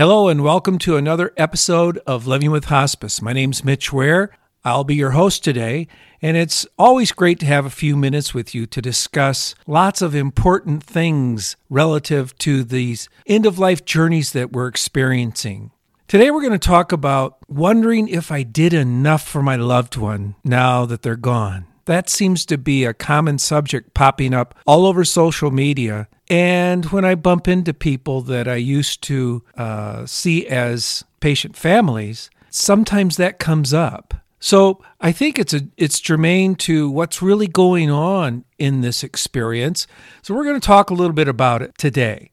Hello, 0.00 0.28
and 0.28 0.42
welcome 0.42 0.78
to 0.78 0.96
another 0.96 1.30
episode 1.36 1.98
of 2.06 2.26
Living 2.26 2.50
with 2.50 2.64
Hospice. 2.64 3.20
My 3.20 3.34
name's 3.34 3.62
Mitch 3.62 3.92
Ware. 3.92 4.30
I'll 4.64 4.82
be 4.82 4.94
your 4.94 5.10
host 5.10 5.44
today, 5.44 5.88
and 6.22 6.38
it's 6.38 6.66
always 6.78 7.12
great 7.12 7.38
to 7.40 7.44
have 7.44 7.66
a 7.66 7.68
few 7.68 7.98
minutes 7.98 8.32
with 8.32 8.54
you 8.54 8.64
to 8.64 8.80
discuss 8.80 9.54
lots 9.66 10.00
of 10.00 10.14
important 10.14 10.82
things 10.82 11.56
relative 11.68 12.34
to 12.38 12.64
these 12.64 13.10
end 13.26 13.44
of 13.44 13.58
life 13.58 13.84
journeys 13.84 14.32
that 14.32 14.52
we're 14.52 14.68
experiencing. 14.68 15.70
Today, 16.08 16.30
we're 16.30 16.40
going 16.40 16.58
to 16.58 16.58
talk 16.58 16.92
about 16.92 17.36
wondering 17.46 18.08
if 18.08 18.32
I 18.32 18.42
did 18.42 18.72
enough 18.72 19.28
for 19.28 19.42
my 19.42 19.56
loved 19.56 19.98
one 19.98 20.34
now 20.42 20.86
that 20.86 21.02
they're 21.02 21.14
gone. 21.14 21.66
That 21.90 22.08
seems 22.08 22.46
to 22.46 22.56
be 22.56 22.84
a 22.84 22.94
common 22.94 23.40
subject 23.40 23.94
popping 23.94 24.32
up 24.32 24.54
all 24.64 24.86
over 24.86 25.04
social 25.04 25.50
media. 25.50 26.06
And 26.28 26.84
when 26.92 27.04
I 27.04 27.16
bump 27.16 27.48
into 27.48 27.74
people 27.74 28.20
that 28.20 28.46
I 28.46 28.54
used 28.54 29.02
to 29.02 29.42
uh, 29.56 30.06
see 30.06 30.46
as 30.46 31.02
patient 31.18 31.56
families, 31.56 32.30
sometimes 32.48 33.16
that 33.16 33.40
comes 33.40 33.74
up. 33.74 34.14
So 34.38 34.80
I 35.00 35.10
think 35.10 35.36
it's 35.36 35.52
a 35.52 35.62
it's 35.76 35.98
germane 35.98 36.54
to 36.66 36.88
what's 36.88 37.22
really 37.22 37.48
going 37.48 37.90
on 37.90 38.44
in 38.56 38.82
this 38.82 39.02
experience. 39.02 39.88
So 40.22 40.32
we're 40.32 40.44
going 40.44 40.60
to 40.60 40.64
talk 40.64 40.90
a 40.90 40.94
little 40.94 41.12
bit 41.12 41.26
about 41.26 41.60
it 41.60 41.76
today. 41.76 42.30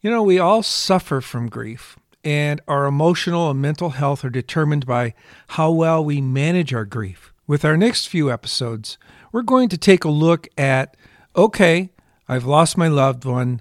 You 0.00 0.10
know, 0.12 0.22
we 0.22 0.38
all 0.38 0.62
suffer 0.62 1.20
from 1.20 1.48
grief, 1.48 1.96
and 2.22 2.60
our 2.68 2.86
emotional 2.86 3.50
and 3.50 3.60
mental 3.60 3.90
health 3.90 4.24
are 4.24 4.30
determined 4.30 4.86
by 4.86 5.14
how 5.48 5.72
well 5.72 6.04
we 6.04 6.20
manage 6.20 6.72
our 6.72 6.84
grief. 6.84 7.32
With 7.48 7.64
our 7.64 7.76
next 7.76 8.06
few 8.06 8.30
episodes, 8.30 8.96
we're 9.32 9.42
going 9.42 9.68
to 9.70 9.76
take 9.76 10.04
a 10.04 10.10
look 10.10 10.46
at 10.56 10.96
okay, 11.34 11.90
I've 12.28 12.44
lost 12.44 12.76
my 12.76 12.86
loved 12.88 13.24
one, 13.24 13.60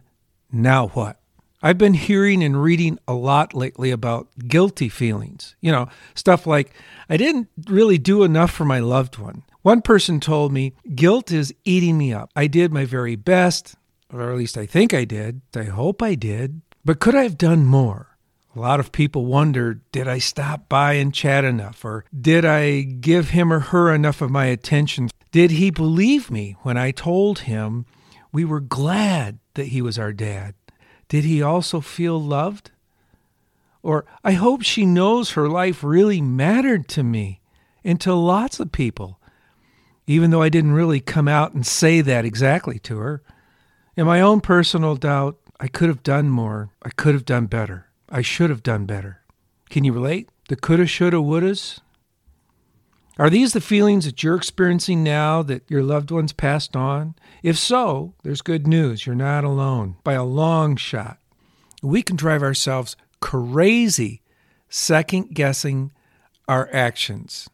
now 0.52 0.90
what? 0.90 1.20
I've 1.64 1.78
been 1.80 1.96
hearing 1.96 2.44
and 2.44 2.62
reading 2.62 3.00
a 3.08 3.14
lot 3.14 3.56
lately 3.56 3.90
about 3.90 4.28
guilty 4.48 4.90
feelings. 4.90 5.56
You 5.60 5.72
know, 5.72 5.90
stuff 6.14 6.46
like, 6.46 6.72
I 7.10 7.18
didn't 7.18 7.48
really 7.68 7.98
do 7.98 8.24
enough 8.24 8.52
for 8.52 8.66
my 8.66 8.80
loved 8.80 9.18
one. 9.18 9.44
One 9.64 9.82
person 9.82 10.20
told 10.20 10.54
me, 10.54 10.74
guilt 10.94 11.32
is 11.32 11.54
eating 11.66 11.98
me 11.98 12.14
up. 12.14 12.30
I 12.36 12.46
did 12.46 12.72
my 12.72 12.86
very 12.86 13.16
best, 13.16 13.76
or 14.12 14.32
at 14.32 14.38
least 14.38 14.58
I 14.58 14.66
think 14.66 14.94
I 14.94 15.06
did. 15.06 15.42
I 15.56 15.64
hope 15.64 16.02
I 16.02 16.16
did. 16.16 16.62
But 16.86 17.00
could 17.00 17.16
I 17.16 17.24
have 17.24 17.38
done 17.38 17.66
more? 17.66 18.18
A 18.56 18.60
lot 18.60 18.80
of 18.80 18.92
people 18.92 19.26
wonder 19.26 19.82
did 19.92 20.08
I 20.08 20.18
stop 20.18 20.68
by 20.68 20.94
and 20.94 21.14
chat 21.14 21.44
enough? 21.44 21.84
Or 21.86 22.06
did 22.20 22.46
I 22.46 22.82
give 22.82 23.30
him 23.30 23.54
or 23.54 23.60
her 23.60 23.94
enough 23.94 24.22
of 24.22 24.32
my 24.32 24.46
attention? 24.46 25.10
Did 25.32 25.52
he 25.52 25.70
believe 25.70 26.32
me 26.32 26.56
when 26.64 26.78
I 26.78 26.92
told 26.92 27.40
him 27.40 27.86
we 28.32 28.46
were 28.46 28.62
glad 28.62 29.40
that 29.54 29.68
he 29.68 29.82
was 29.82 30.00
our 30.00 30.14
dad? 30.14 30.56
Did 31.10 31.24
he 31.24 31.42
also 31.42 31.82
feel 31.82 32.22
loved? 32.22 32.72
Or 33.84 34.06
I 34.24 34.32
hope 34.32 34.64
she 34.64 34.86
knows 34.86 35.32
her 35.32 35.48
life 35.48 35.84
really 35.84 36.22
mattered 36.22 36.88
to 36.90 37.04
me 37.04 37.42
and 37.84 38.02
to 38.02 38.14
lots 38.14 38.60
of 38.60 38.72
people 38.72 39.20
even 40.08 40.32
though 40.32 40.42
I 40.42 40.50
didn't 40.50 40.72
really 40.72 41.02
come 41.02 41.28
out 41.28 41.54
and 41.54 41.68
say 41.68 42.02
that 42.02 42.26
exactly 42.26 42.80
to 42.80 42.98
her. 42.98 43.22
In 43.98 44.06
my 44.06 44.22
own 44.22 44.42
personal 44.42 44.96
doubt, 44.96 45.40
I 45.60 45.68
could 45.68 45.90
have 45.90 46.04
done 46.04 46.30
more. 46.30 46.70
I 46.84 46.90
could 46.90 47.16
have 47.16 47.26
done 47.26 47.48
better. 47.48 47.88
I 48.10 48.22
should 48.22 48.52
have 48.52 48.62
done 48.62 48.86
better. 48.86 49.22
Can 49.72 49.84
you 49.84 49.92
relate? 49.92 50.30
The 50.50 50.56
coulda, 50.56 50.86
shoulda, 50.86 51.18
wouldas? 51.18 51.80
Are 53.18 53.32
these 53.32 53.54
the 53.54 53.60
feelings 53.60 54.06
that 54.06 54.22
you're 54.22 54.36
experiencing 54.36 55.04
now 55.04 55.42
that 55.42 55.64
your 55.68 55.82
loved 55.82 56.12
ones 56.12 56.32
passed 56.32 56.76
on? 56.76 57.16
If 57.42 57.58
so, 57.58 58.14
there's 58.22 58.44
good 58.44 58.68
news. 58.68 59.08
You're 59.08 59.16
not 59.16 59.44
alone 59.44 59.96
by 60.04 60.14
a 60.14 60.24
long 60.24 60.76
shot. 60.76 61.18
We 61.82 62.04
can 62.04 62.16
drive 62.16 62.44
ourselves 62.44 62.96
crazy 63.20 64.22
second 64.70 65.34
guessing 65.34 65.92
our 66.48 66.70
actions. 66.72 67.50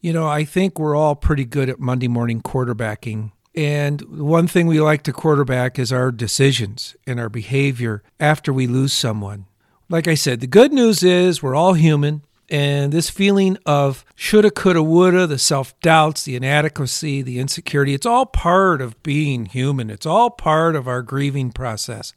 You 0.00 0.14
know, 0.14 0.26
I 0.26 0.46
think 0.46 0.78
we're 0.78 0.96
all 0.96 1.14
pretty 1.14 1.44
good 1.44 1.68
at 1.68 1.78
Monday 1.78 2.08
morning 2.08 2.40
quarterbacking. 2.40 3.32
And 3.54 4.02
one 4.02 4.46
thing 4.46 4.66
we 4.66 4.80
like 4.80 5.02
to 5.04 5.12
quarterback 5.12 5.78
is 5.78 5.92
our 5.92 6.12
decisions 6.12 6.94
and 7.06 7.18
our 7.18 7.28
behavior 7.28 8.02
after 8.20 8.52
we 8.52 8.66
lose 8.66 8.92
someone. 8.92 9.46
Like 9.88 10.06
I 10.06 10.14
said, 10.14 10.40
the 10.40 10.46
good 10.46 10.72
news 10.72 11.02
is 11.02 11.42
we're 11.42 11.56
all 11.56 11.74
human. 11.74 12.22
And 12.48 12.92
this 12.92 13.10
feeling 13.10 13.58
of 13.64 14.04
shoulda, 14.16 14.50
coulda, 14.50 14.82
woulda, 14.82 15.26
the 15.26 15.38
self 15.38 15.78
doubts, 15.80 16.24
the 16.24 16.34
inadequacy, 16.34 17.22
the 17.22 17.38
insecurity, 17.38 17.94
it's 17.94 18.06
all 18.06 18.26
part 18.26 18.80
of 18.80 19.00
being 19.04 19.46
human. 19.46 19.88
It's 19.88 20.06
all 20.06 20.30
part 20.30 20.74
of 20.74 20.88
our 20.88 21.02
grieving 21.02 21.52
process. 21.52 22.12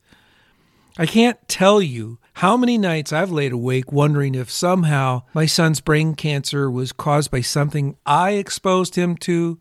I 0.98 1.06
can't 1.06 1.40
tell 1.48 1.82
you 1.82 2.20
how 2.34 2.58
many 2.58 2.78
nights 2.78 3.12
I've 3.12 3.32
laid 3.32 3.52
awake 3.52 3.92
wondering 3.92 4.36
if 4.36 4.50
somehow 4.52 5.24
my 5.34 5.46
son's 5.46 5.82
brain 5.82 6.14
cancer 6.14 6.70
was 6.70 6.92
caused 6.92 7.32
by 7.32 7.42
something 7.42 7.98
I 8.06 8.32
exposed 8.32 8.96
him 8.96 9.18
to 9.18 9.60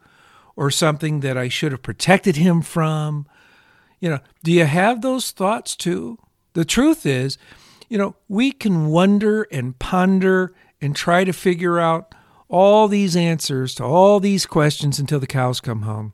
or 0.56 0.70
something 0.70 1.20
that 1.20 1.36
I 1.36 1.48
should 1.48 1.72
have 1.72 1.82
protected 1.82 2.36
him 2.36 2.62
from. 2.62 3.26
You 4.00 4.10
know, 4.10 4.18
do 4.42 4.52
you 4.52 4.64
have 4.64 5.00
those 5.00 5.30
thoughts 5.30 5.76
too? 5.76 6.18
The 6.54 6.64
truth 6.64 7.06
is, 7.06 7.38
you 7.88 7.99
know, 7.99 8.16
we 8.28 8.52
can 8.52 8.88
wonder 8.88 9.44
and 9.50 9.78
ponder 9.78 10.54
and 10.81 10.96
try 10.96 11.25
to 11.25 11.32
figure 11.32 11.78
out 11.78 12.14
all 12.49 12.88
these 12.88 13.16
answers 13.16 13.75
to 13.76 13.84
all 13.84 14.20
these 14.20 14.44
questions 14.46 14.99
until 14.99 15.20
the 15.20 15.26
cows 15.26 15.60
come 15.60 15.82
home. 15.82 16.12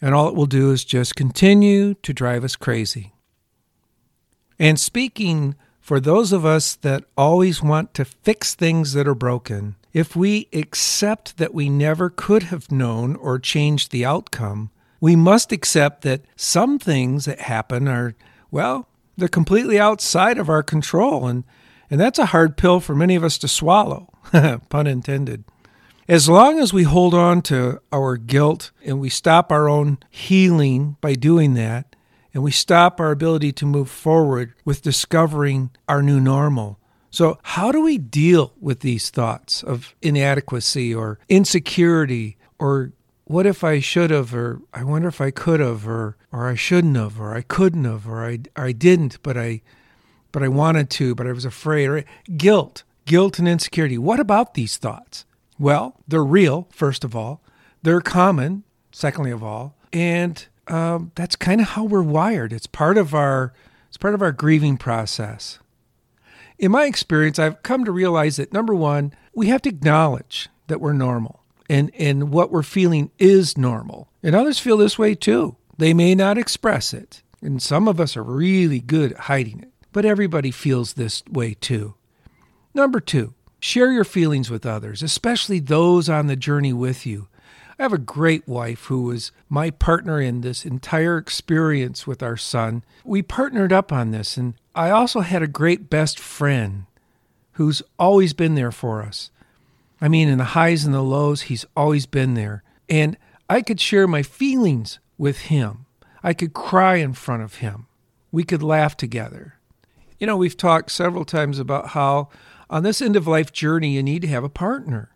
And 0.00 0.14
all 0.14 0.28
it 0.28 0.34
will 0.34 0.46
do 0.46 0.72
is 0.72 0.84
just 0.84 1.14
continue 1.14 1.94
to 1.94 2.12
drive 2.12 2.42
us 2.42 2.56
crazy. 2.56 3.12
And 4.58 4.80
speaking 4.80 5.54
for 5.82 5.98
those 5.98 6.32
of 6.32 6.46
us 6.46 6.76
that 6.76 7.04
always 7.16 7.60
want 7.60 7.92
to 7.94 8.04
fix 8.04 8.54
things 8.54 8.92
that 8.92 9.08
are 9.08 9.16
broken, 9.16 9.74
if 9.92 10.14
we 10.14 10.48
accept 10.52 11.38
that 11.38 11.52
we 11.52 11.68
never 11.68 12.08
could 12.08 12.44
have 12.44 12.70
known 12.70 13.16
or 13.16 13.40
changed 13.40 13.90
the 13.90 14.04
outcome, 14.04 14.70
we 15.00 15.16
must 15.16 15.50
accept 15.50 16.02
that 16.02 16.24
some 16.36 16.78
things 16.78 17.24
that 17.24 17.40
happen 17.40 17.88
are, 17.88 18.14
well, 18.52 18.86
they're 19.16 19.26
completely 19.26 19.78
outside 19.78 20.38
of 20.38 20.48
our 20.48 20.62
control. 20.62 21.26
And, 21.26 21.42
and 21.90 22.00
that's 22.00 22.20
a 22.20 22.26
hard 22.26 22.56
pill 22.56 22.78
for 22.78 22.94
many 22.94 23.16
of 23.16 23.24
us 23.24 23.36
to 23.38 23.48
swallow, 23.48 24.08
pun 24.68 24.86
intended. 24.86 25.42
As 26.06 26.28
long 26.28 26.60
as 26.60 26.72
we 26.72 26.84
hold 26.84 27.12
on 27.12 27.42
to 27.42 27.80
our 27.92 28.16
guilt 28.16 28.70
and 28.84 29.00
we 29.00 29.08
stop 29.08 29.50
our 29.50 29.68
own 29.68 29.98
healing 30.10 30.96
by 31.00 31.14
doing 31.14 31.54
that, 31.54 31.91
and 32.34 32.42
we 32.42 32.50
stop 32.50 33.00
our 33.00 33.10
ability 33.10 33.52
to 33.52 33.66
move 33.66 33.90
forward 33.90 34.54
with 34.64 34.82
discovering 34.82 35.70
our 35.88 36.02
new 36.02 36.20
normal. 36.20 36.78
So, 37.10 37.38
how 37.42 37.72
do 37.72 37.82
we 37.82 37.98
deal 37.98 38.54
with 38.60 38.80
these 38.80 39.10
thoughts 39.10 39.62
of 39.62 39.94
inadequacy 40.00 40.94
or 40.94 41.18
insecurity 41.28 42.38
or 42.58 42.92
what 43.24 43.46
if 43.46 43.62
I 43.62 43.80
should 43.80 44.10
have 44.10 44.34
or 44.34 44.62
I 44.72 44.82
wonder 44.84 45.08
if 45.08 45.20
I 45.20 45.30
could 45.30 45.60
have 45.60 45.86
or 45.86 46.16
or 46.32 46.48
I 46.48 46.54
shouldn't 46.54 46.96
have 46.96 47.20
or 47.20 47.34
I 47.34 47.42
couldn't 47.42 47.84
have 47.84 48.08
or 48.08 48.24
I 48.24 48.40
I 48.56 48.72
didn't 48.72 49.22
but 49.22 49.36
I 49.36 49.60
but 50.32 50.42
I 50.42 50.48
wanted 50.48 50.88
to 50.90 51.14
but 51.14 51.26
I 51.26 51.32
was 51.32 51.44
afraid 51.44 51.88
or 51.88 52.04
guilt, 52.36 52.82
guilt 53.04 53.38
and 53.38 53.46
insecurity. 53.46 53.98
What 53.98 54.20
about 54.20 54.54
these 54.54 54.78
thoughts? 54.78 55.26
Well, 55.58 56.00
they're 56.08 56.24
real, 56.24 56.66
first 56.70 57.04
of 57.04 57.14
all. 57.14 57.42
They're 57.82 58.00
common, 58.00 58.64
secondly 58.90 59.30
of 59.30 59.42
all, 59.42 59.76
and 59.92 60.46
um, 60.68 61.12
that's 61.14 61.36
kind 61.36 61.60
of 61.60 61.68
how 61.68 61.84
we're 61.84 62.02
wired. 62.02 62.52
It's 62.52 62.66
part 62.66 62.98
of 62.98 63.14
our 63.14 63.52
it's 63.88 63.96
part 63.98 64.14
of 64.14 64.22
our 64.22 64.32
grieving 64.32 64.78
process. 64.78 65.58
In 66.58 66.70
my 66.70 66.84
experience, 66.86 67.38
I've 67.38 67.62
come 67.62 67.84
to 67.84 67.92
realize 67.92 68.36
that 68.36 68.52
number 68.52 68.74
one, 68.74 69.12
we 69.34 69.48
have 69.48 69.62
to 69.62 69.68
acknowledge 69.68 70.48
that 70.68 70.80
we're 70.80 70.92
normal 70.94 71.42
and, 71.68 71.90
and 71.98 72.30
what 72.30 72.50
we're 72.50 72.62
feeling 72.62 73.10
is 73.18 73.58
normal. 73.58 74.08
And 74.22 74.34
others 74.34 74.58
feel 74.58 74.76
this 74.76 74.98
way 74.98 75.14
too. 75.14 75.56
They 75.76 75.92
may 75.92 76.14
not 76.14 76.38
express 76.38 76.94
it. 76.94 77.22
And 77.42 77.60
some 77.60 77.88
of 77.88 78.00
us 78.00 78.16
are 78.16 78.22
really 78.22 78.80
good 78.80 79.12
at 79.12 79.18
hiding 79.20 79.60
it. 79.60 79.72
But 79.92 80.04
everybody 80.04 80.50
feels 80.50 80.94
this 80.94 81.22
way 81.30 81.54
too. 81.54 81.94
Number 82.72 83.00
two, 83.00 83.34
share 83.60 83.92
your 83.92 84.04
feelings 84.04 84.50
with 84.50 84.64
others, 84.64 85.02
especially 85.02 85.58
those 85.58 86.08
on 86.08 86.28
the 86.28 86.36
journey 86.36 86.72
with 86.72 87.04
you. 87.04 87.28
I 87.78 87.82
have 87.82 87.92
a 87.92 87.98
great 87.98 88.46
wife 88.46 88.84
who 88.86 89.02
was 89.02 89.32
my 89.48 89.70
partner 89.70 90.20
in 90.20 90.40
this 90.40 90.64
entire 90.64 91.16
experience 91.16 92.06
with 92.06 92.22
our 92.22 92.36
son. 92.36 92.84
We 93.04 93.22
partnered 93.22 93.72
up 93.72 93.92
on 93.92 94.10
this, 94.10 94.36
and 94.36 94.54
I 94.74 94.90
also 94.90 95.20
had 95.20 95.42
a 95.42 95.48
great 95.48 95.88
best 95.88 96.18
friend 96.18 96.84
who's 97.52 97.82
always 97.98 98.32
been 98.32 98.54
there 98.54 98.72
for 98.72 99.02
us. 99.02 99.30
I 100.00 100.08
mean, 100.08 100.28
in 100.28 100.38
the 100.38 100.44
highs 100.44 100.84
and 100.84 100.94
the 100.94 101.02
lows, 101.02 101.42
he's 101.42 101.64
always 101.76 102.06
been 102.06 102.34
there. 102.34 102.62
And 102.88 103.16
I 103.48 103.62
could 103.62 103.80
share 103.80 104.08
my 104.08 104.22
feelings 104.22 104.98
with 105.16 105.42
him. 105.42 105.86
I 106.22 106.34
could 106.34 106.52
cry 106.54 106.96
in 106.96 107.12
front 107.12 107.42
of 107.42 107.56
him. 107.56 107.86
We 108.30 108.44
could 108.44 108.62
laugh 108.62 108.96
together. 108.96 109.54
You 110.18 110.26
know, 110.26 110.36
we've 110.36 110.56
talked 110.56 110.90
several 110.90 111.24
times 111.24 111.58
about 111.58 111.88
how 111.88 112.28
on 112.70 112.82
this 112.82 113.02
end 113.02 113.16
of 113.16 113.26
life 113.26 113.52
journey, 113.52 113.94
you 113.94 114.02
need 114.02 114.22
to 114.22 114.28
have 114.28 114.44
a 114.44 114.48
partner. 114.48 115.14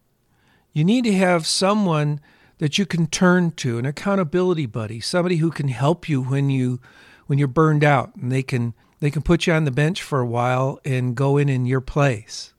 You 0.73 0.85
need 0.85 1.05
to 1.05 1.14
have 1.14 1.47
someone 1.47 2.20
that 2.58 2.79
you 2.79 2.87
can 2.87 3.06
turn 3.06 3.50
to, 3.53 3.79
an 3.79 3.87
accountability 3.87 4.67
buddy, 4.67 5.00
somebody 5.00 5.37
who 5.37 5.50
can 5.50 5.69
help 5.69 6.08
you 6.08 6.23
when 6.23 6.50
you 6.50 6.81
when 7.26 7.38
you're 7.38 7.49
burned 7.49 7.85
out 7.85 8.14
and 8.17 8.31
they 8.31 8.43
can 8.43 8.75
they 9.00 9.11
can 9.11 9.23
put 9.23 9.47
you 9.47 9.53
on 9.53 9.64
the 9.64 9.70
bench 9.70 10.03
for 10.03 10.20
a 10.20 10.26
while 10.26 10.81
and 10.85 11.14
go 11.14 11.37
in 11.37 11.49
in 11.49 11.67
your 11.67 11.81
place. 11.81 12.55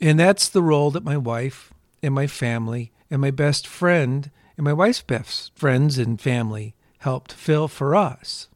And 0.00 0.18
that's 0.18 0.48
the 0.48 0.62
role 0.62 0.90
that 0.90 1.04
my 1.04 1.16
wife 1.16 1.72
and 2.02 2.14
my 2.14 2.26
family 2.26 2.92
and 3.10 3.20
my 3.20 3.30
best 3.30 3.66
friend 3.66 4.30
and 4.56 4.64
my 4.64 4.72
wife's 4.72 5.02
best 5.02 5.56
friends 5.56 5.96
and 5.96 6.20
family 6.20 6.74
helped 6.98 7.32
fill 7.32 7.68
for 7.68 7.94
us. 7.96 8.48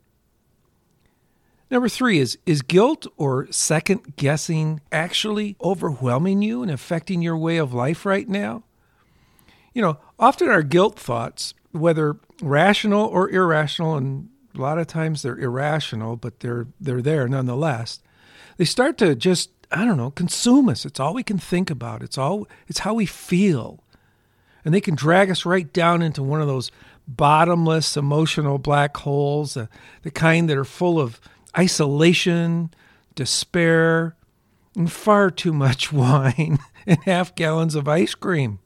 Number 1.70 1.88
three 1.88 2.18
is 2.18 2.38
is 2.46 2.62
guilt 2.62 3.06
or 3.16 3.50
second 3.50 4.16
guessing 4.16 4.80
actually 4.92 5.56
overwhelming 5.62 6.42
you 6.42 6.62
and 6.62 6.70
affecting 6.70 7.22
your 7.22 7.36
way 7.36 7.56
of 7.56 7.74
life 7.74 8.06
right 8.06 8.28
now? 8.28 8.62
You 9.74 9.82
know, 9.82 9.98
often 10.18 10.48
our 10.48 10.62
guilt 10.62 10.98
thoughts, 10.98 11.54
whether 11.72 12.16
rational 12.40 13.06
or 13.06 13.30
irrational, 13.30 13.96
and 13.96 14.28
a 14.54 14.60
lot 14.60 14.78
of 14.78 14.86
times 14.86 15.22
they're 15.22 15.38
irrational, 15.38 16.16
but 16.16 16.40
they're 16.40 16.66
they're 16.80 17.02
there 17.02 17.28
nonetheless. 17.28 18.00
They 18.56 18.64
start 18.64 18.98
to 18.98 19.14
just 19.14 19.50
I 19.70 19.84
don't 19.84 19.96
know, 19.96 20.10
consume 20.10 20.68
us. 20.68 20.84
It's 20.84 21.00
all 21.00 21.12
we 21.12 21.22
can 21.22 21.38
think 21.38 21.70
about. 21.70 22.02
It's 22.02 22.18
all 22.18 22.46
it's 22.68 22.80
how 22.80 22.94
we 22.94 23.06
feel. 23.06 23.82
And 24.64 24.74
they 24.74 24.80
can 24.80 24.96
drag 24.96 25.30
us 25.30 25.46
right 25.46 25.72
down 25.72 26.02
into 26.02 26.22
one 26.22 26.40
of 26.40 26.48
those 26.48 26.72
bottomless 27.06 27.96
emotional 27.96 28.58
black 28.58 28.96
holes, 28.96 29.56
uh, 29.56 29.66
the 30.02 30.10
kind 30.10 30.50
that 30.50 30.58
are 30.58 30.64
full 30.64 30.98
of 30.98 31.20
isolation, 31.56 32.70
despair, 33.14 34.16
and 34.76 34.90
far 34.90 35.30
too 35.30 35.52
much 35.52 35.92
wine 35.92 36.58
and 36.86 36.98
half 37.04 37.34
gallons 37.34 37.74
of 37.74 37.88
ice 37.88 38.14
cream. 38.14 38.58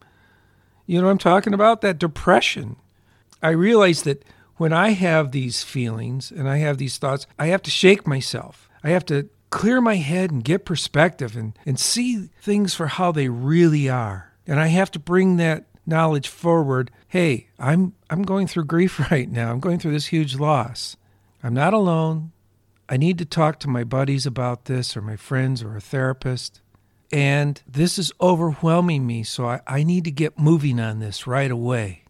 You 0.90 0.98
know 0.98 1.04
what 1.04 1.12
I'm 1.12 1.18
talking 1.18 1.54
about? 1.54 1.82
That 1.82 2.00
depression. 2.00 2.74
I 3.40 3.50
realize 3.50 4.02
that 4.02 4.24
when 4.56 4.72
I 4.72 4.88
have 4.88 5.30
these 5.30 5.62
feelings 5.62 6.32
and 6.32 6.48
I 6.48 6.56
have 6.56 6.78
these 6.78 6.98
thoughts, 6.98 7.28
I 7.38 7.46
have 7.46 7.62
to 7.62 7.70
shake 7.70 8.08
myself. 8.08 8.68
I 8.82 8.88
have 8.90 9.06
to 9.06 9.28
clear 9.50 9.80
my 9.80 9.94
head 9.94 10.32
and 10.32 10.42
get 10.42 10.64
perspective 10.64 11.36
and, 11.36 11.56
and 11.64 11.78
see 11.78 12.28
things 12.42 12.74
for 12.74 12.88
how 12.88 13.12
they 13.12 13.28
really 13.28 13.88
are. 13.88 14.32
And 14.48 14.58
I 14.58 14.66
have 14.66 14.90
to 14.90 14.98
bring 14.98 15.36
that 15.36 15.66
knowledge 15.86 16.26
forward. 16.26 16.90
Hey, 17.06 17.50
I'm 17.56 17.94
I'm 18.10 18.24
going 18.24 18.48
through 18.48 18.64
grief 18.64 18.98
right 19.12 19.30
now. 19.30 19.52
I'm 19.52 19.60
going 19.60 19.78
through 19.78 19.92
this 19.92 20.06
huge 20.06 20.40
loss. 20.40 20.96
I'm 21.40 21.54
not 21.54 21.72
alone. 21.72 22.32
I 22.88 22.96
need 22.96 23.16
to 23.18 23.24
talk 23.24 23.60
to 23.60 23.68
my 23.68 23.84
buddies 23.84 24.26
about 24.26 24.64
this 24.64 24.96
or 24.96 25.02
my 25.02 25.14
friends 25.14 25.62
or 25.62 25.76
a 25.76 25.80
therapist. 25.80 26.60
And 27.12 27.60
this 27.66 27.98
is 27.98 28.12
overwhelming 28.20 29.06
me, 29.06 29.24
so 29.24 29.46
I, 29.46 29.60
I 29.66 29.82
need 29.82 30.04
to 30.04 30.10
get 30.12 30.38
moving 30.38 30.78
on 30.78 31.00
this 31.00 31.26
right 31.26 31.50
away. 31.50 32.04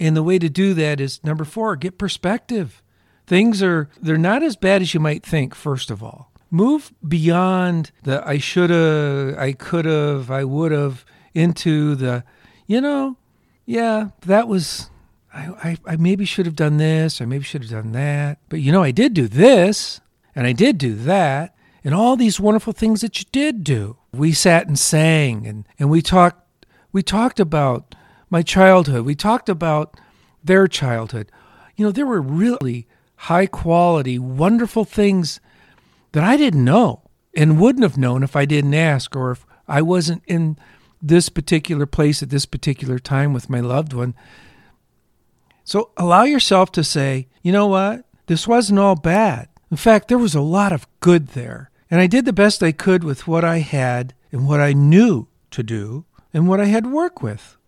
And 0.00 0.16
the 0.16 0.22
way 0.22 0.38
to 0.38 0.48
do 0.48 0.74
that 0.74 1.00
is 1.00 1.22
number 1.22 1.44
four, 1.44 1.76
get 1.76 1.98
perspective. 1.98 2.82
Things 3.26 3.62
are 3.62 3.88
they're 4.00 4.18
not 4.18 4.42
as 4.42 4.56
bad 4.56 4.82
as 4.82 4.94
you 4.94 5.00
might 5.00 5.24
think, 5.24 5.54
first 5.54 5.90
of 5.90 6.02
all. 6.02 6.32
Move 6.50 6.92
beyond 7.06 7.92
the 8.02 8.26
I 8.26 8.38
shoulda, 8.38 9.36
I 9.38 9.52
could 9.52 9.84
have, 9.84 10.30
I 10.30 10.44
would 10.44 10.72
have 10.72 11.04
into 11.34 11.94
the, 11.94 12.24
you 12.66 12.80
know, 12.80 13.16
yeah, 13.64 14.08
that 14.22 14.48
was 14.48 14.90
I, 15.32 15.48
I, 15.62 15.92
I 15.92 15.96
maybe 15.96 16.24
should 16.24 16.46
have 16.46 16.56
done 16.56 16.76
this, 16.76 17.20
I 17.20 17.24
maybe 17.24 17.44
should 17.44 17.62
have 17.62 17.70
done 17.70 17.92
that. 17.92 18.38
But 18.48 18.60
you 18.60 18.72
know, 18.72 18.82
I 18.82 18.90
did 18.90 19.14
do 19.14 19.28
this, 19.28 20.00
and 20.34 20.46
I 20.46 20.52
did 20.52 20.78
do 20.78 20.94
that, 20.94 21.54
and 21.84 21.94
all 21.94 22.16
these 22.16 22.40
wonderful 22.40 22.72
things 22.72 23.00
that 23.00 23.18
you 23.18 23.26
did 23.32 23.64
do. 23.64 23.96
We 24.12 24.32
sat 24.32 24.66
and 24.66 24.78
sang 24.78 25.46
and, 25.46 25.66
and 25.78 25.90
we 25.90 26.02
talked 26.02 26.38
we 26.92 27.02
talked 27.02 27.40
about 27.40 27.94
my 28.28 28.42
childhood. 28.42 29.06
We 29.06 29.14
talked 29.14 29.48
about 29.48 29.98
their 30.44 30.68
childhood. 30.68 31.30
You 31.76 31.86
know, 31.86 31.92
there 31.92 32.06
were 32.06 32.20
really 32.20 32.86
high 33.16 33.46
quality, 33.46 34.18
wonderful 34.18 34.84
things 34.84 35.40
that 36.12 36.22
I 36.22 36.36
didn't 36.36 36.64
know 36.64 37.02
and 37.34 37.58
wouldn't 37.58 37.82
have 37.82 37.96
known 37.96 38.22
if 38.22 38.36
I 38.36 38.44
didn't 38.44 38.74
ask 38.74 39.16
or 39.16 39.30
if 39.30 39.46
I 39.66 39.80
wasn't 39.80 40.22
in 40.26 40.58
this 41.00 41.28
particular 41.28 41.86
place 41.86 42.22
at 42.22 42.30
this 42.30 42.46
particular 42.46 42.98
time 42.98 43.32
with 43.32 43.48
my 43.48 43.60
loved 43.60 43.92
one. 43.92 44.14
So 45.64 45.90
allow 45.96 46.24
yourself 46.24 46.70
to 46.72 46.84
say, 46.84 47.28
you 47.42 47.52
know 47.52 47.66
what? 47.66 48.04
This 48.26 48.46
wasn't 48.46 48.78
all 48.78 48.96
bad. 48.96 49.48
In 49.70 49.76
fact, 49.76 50.08
there 50.08 50.18
was 50.18 50.34
a 50.34 50.40
lot 50.40 50.72
of 50.72 50.86
good 51.00 51.28
there. 51.28 51.70
And 51.92 52.00
I 52.00 52.06
did 52.06 52.24
the 52.24 52.32
best 52.32 52.62
I 52.62 52.72
could 52.72 53.04
with 53.04 53.28
what 53.28 53.44
I 53.44 53.58
had 53.58 54.14
and 54.32 54.48
what 54.48 54.60
I 54.60 54.72
knew 54.72 55.28
to 55.50 55.62
do 55.62 56.06
and 56.32 56.48
what 56.48 56.58
I 56.58 56.64
had 56.64 56.86
work 56.86 57.22
with. 57.22 57.58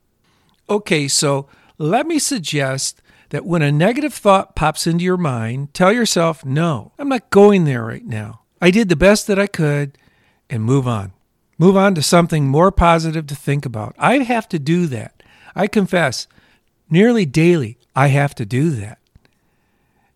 Okay, 0.66 1.09
so 1.09 1.47
let 1.76 2.07
me 2.07 2.19
suggest 2.19 3.02
that 3.28 3.45
when 3.45 3.61
a 3.61 3.71
negative 3.71 4.14
thought 4.14 4.57
pops 4.57 4.87
into 4.87 5.04
your 5.04 5.19
mind, 5.19 5.75
tell 5.75 5.93
yourself, 5.93 6.43
no, 6.43 6.93
I'm 6.99 7.11
not 7.11 7.28
going 7.28 7.64
there 7.64 7.85
right 7.85 8.07
now. 8.07 8.40
I 8.62 8.71
did 8.71 8.88
the 8.88 8.97
best 8.97 9.26
that 9.26 9.38
I 9.38 9.47
could 9.47 9.99
and 10.49 10.62
move 10.62 10.88
on. 10.88 11.12
Move 11.59 11.76
on 11.76 11.95
to 11.95 12.02
something 12.02 12.49
more 12.49 12.73
positive 12.73 13.26
to 13.26 13.37
think 13.37 13.66
about. 13.66 13.95
I 13.99 14.21
have 14.21 14.49
to 14.49 14.59
do 14.59 14.87
that. 14.87 15.23
I 15.54 15.66
confess, 15.66 16.28
nearly 16.88 17.26
daily, 17.26 17.76
I 17.95 18.07
have 18.07 18.35
to 18.37 18.47
do 18.47 18.71
that. 18.71 18.97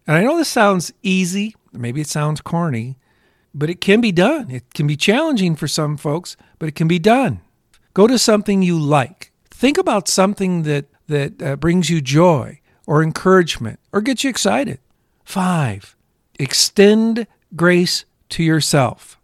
And 0.06 0.16
I 0.16 0.22
know 0.22 0.38
this 0.38 0.48
sounds 0.48 0.94
easy, 1.02 1.54
maybe 1.74 2.00
it 2.00 2.08
sounds 2.08 2.40
corny, 2.40 2.96
but 3.54 3.70
it 3.70 3.80
can 3.80 4.00
be 4.00 4.12
done. 4.12 4.50
It 4.50 4.74
can 4.74 4.86
be 4.86 4.96
challenging 4.96 5.56
for 5.56 5.68
some 5.68 5.96
folks, 5.96 6.36
but 6.58 6.68
it 6.68 6.74
can 6.74 6.88
be 6.88 6.98
done. 6.98 7.40
Go 7.94 8.06
to 8.06 8.18
something 8.18 8.62
you 8.62 8.78
like. 8.78 9.32
Think 9.50 9.78
about 9.78 10.08
something 10.08 10.62
that, 10.62 10.86
that 11.08 11.42
uh, 11.42 11.56
brings 11.56 11.90
you 11.90 12.00
joy 12.00 12.60
or 12.86 13.02
encouragement 13.02 13.80
or 13.92 14.00
gets 14.00 14.22
you 14.22 14.30
excited. 14.30 14.78
Five, 15.24 15.96
extend 16.38 17.26
grace 17.56 18.04
to 18.30 18.42
yourself. 18.42 19.18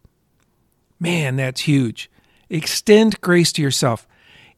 Man, 0.98 1.36
that's 1.36 1.62
huge. 1.62 2.10
Extend 2.50 3.20
grace 3.20 3.52
to 3.52 3.62
yourself. 3.62 4.06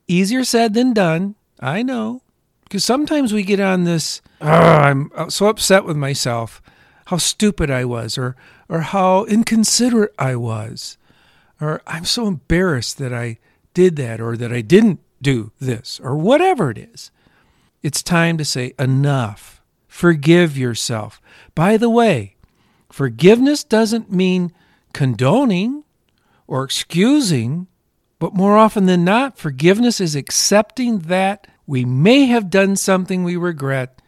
Easier 0.08 0.44
said 0.44 0.74
than 0.74 0.92
done. 0.92 1.34
I 1.60 1.82
know. 1.82 2.22
Because 2.64 2.84
sometimes 2.84 3.32
we 3.32 3.42
get 3.42 3.60
on 3.60 3.84
this, 3.84 4.20
oh, 4.40 4.46
I'm 4.48 5.10
so 5.28 5.46
upset 5.46 5.84
with 5.84 5.96
myself, 5.96 6.60
how 7.06 7.16
stupid 7.16 7.70
I 7.70 7.84
was, 7.84 8.18
or, 8.18 8.34
or 8.68 8.80
how 8.80 9.24
inconsiderate 9.24 10.14
I 10.18 10.36
was, 10.36 10.98
or 11.60 11.82
I'm 11.86 12.04
so 12.04 12.26
embarrassed 12.26 12.98
that 12.98 13.14
I 13.14 13.38
did 13.74 13.96
that, 13.96 14.20
or 14.20 14.36
that 14.36 14.52
I 14.52 14.60
didn't 14.60 15.00
do 15.22 15.52
this, 15.60 16.00
or 16.02 16.16
whatever 16.16 16.70
it 16.70 16.78
is. 16.78 17.10
It's 17.82 18.02
time 18.02 18.38
to 18.38 18.44
say 18.44 18.74
enough. 18.78 19.62
forgive 19.86 20.58
yourself. 20.58 21.22
By 21.54 21.78
the 21.78 21.88
way, 21.88 22.36
forgiveness 22.90 23.64
doesn't 23.64 24.12
mean 24.12 24.52
condoning 24.92 25.84
or 26.46 26.64
excusing, 26.64 27.66
but 28.18 28.34
more 28.34 28.58
often 28.58 28.84
than 28.86 29.04
not, 29.04 29.38
forgiveness 29.38 30.00
is 30.00 30.14
accepting 30.14 31.00
that 31.00 31.46
we 31.66 31.84
may 31.84 32.26
have 32.26 32.50
done 32.50 32.76
something 32.76 33.24
we 33.24 33.36
regret 33.36 34.02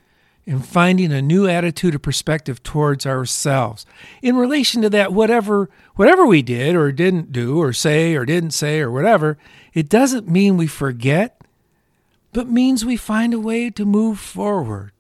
and 0.49 0.65
finding 0.65 1.13
a 1.13 1.21
new 1.21 1.47
attitude 1.47 1.95
or 1.95 1.99
perspective 1.99 2.63
towards 2.63 3.05
ourselves. 3.05 3.85
In 4.23 4.35
relation 4.37 4.81
to 4.83 4.91
that 4.91 5.13
whatever 5.13 5.69
whatever 5.95 6.25
we 6.27 6.41
did 6.41 6.75
or 6.75 6.91
didn't 6.91 7.33
do 7.33 7.61
or 7.61 7.73
say 7.73 8.15
or 8.15 8.25
didn't 8.25 8.53
say 8.53 8.81
or 8.81 8.91
whatever 8.91 9.37
it 9.75 9.89
doesn't 9.89 10.27
mean 10.27 10.57
we 10.57 10.67
forget 10.67 11.43
but 12.33 12.49
means 12.49 12.85
we 12.85 12.97
find 12.97 13.35
a 13.35 13.41
way 13.41 13.71
to 13.71 13.85
move 13.85 14.19
forward. 14.19 14.93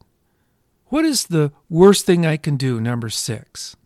What 0.86 1.04
is 1.04 1.26
the 1.26 1.52
worst 1.68 2.04
thing 2.04 2.26
i 2.26 2.36
can 2.36 2.56
do 2.56 2.80
number 2.80 3.08
6 3.08 3.76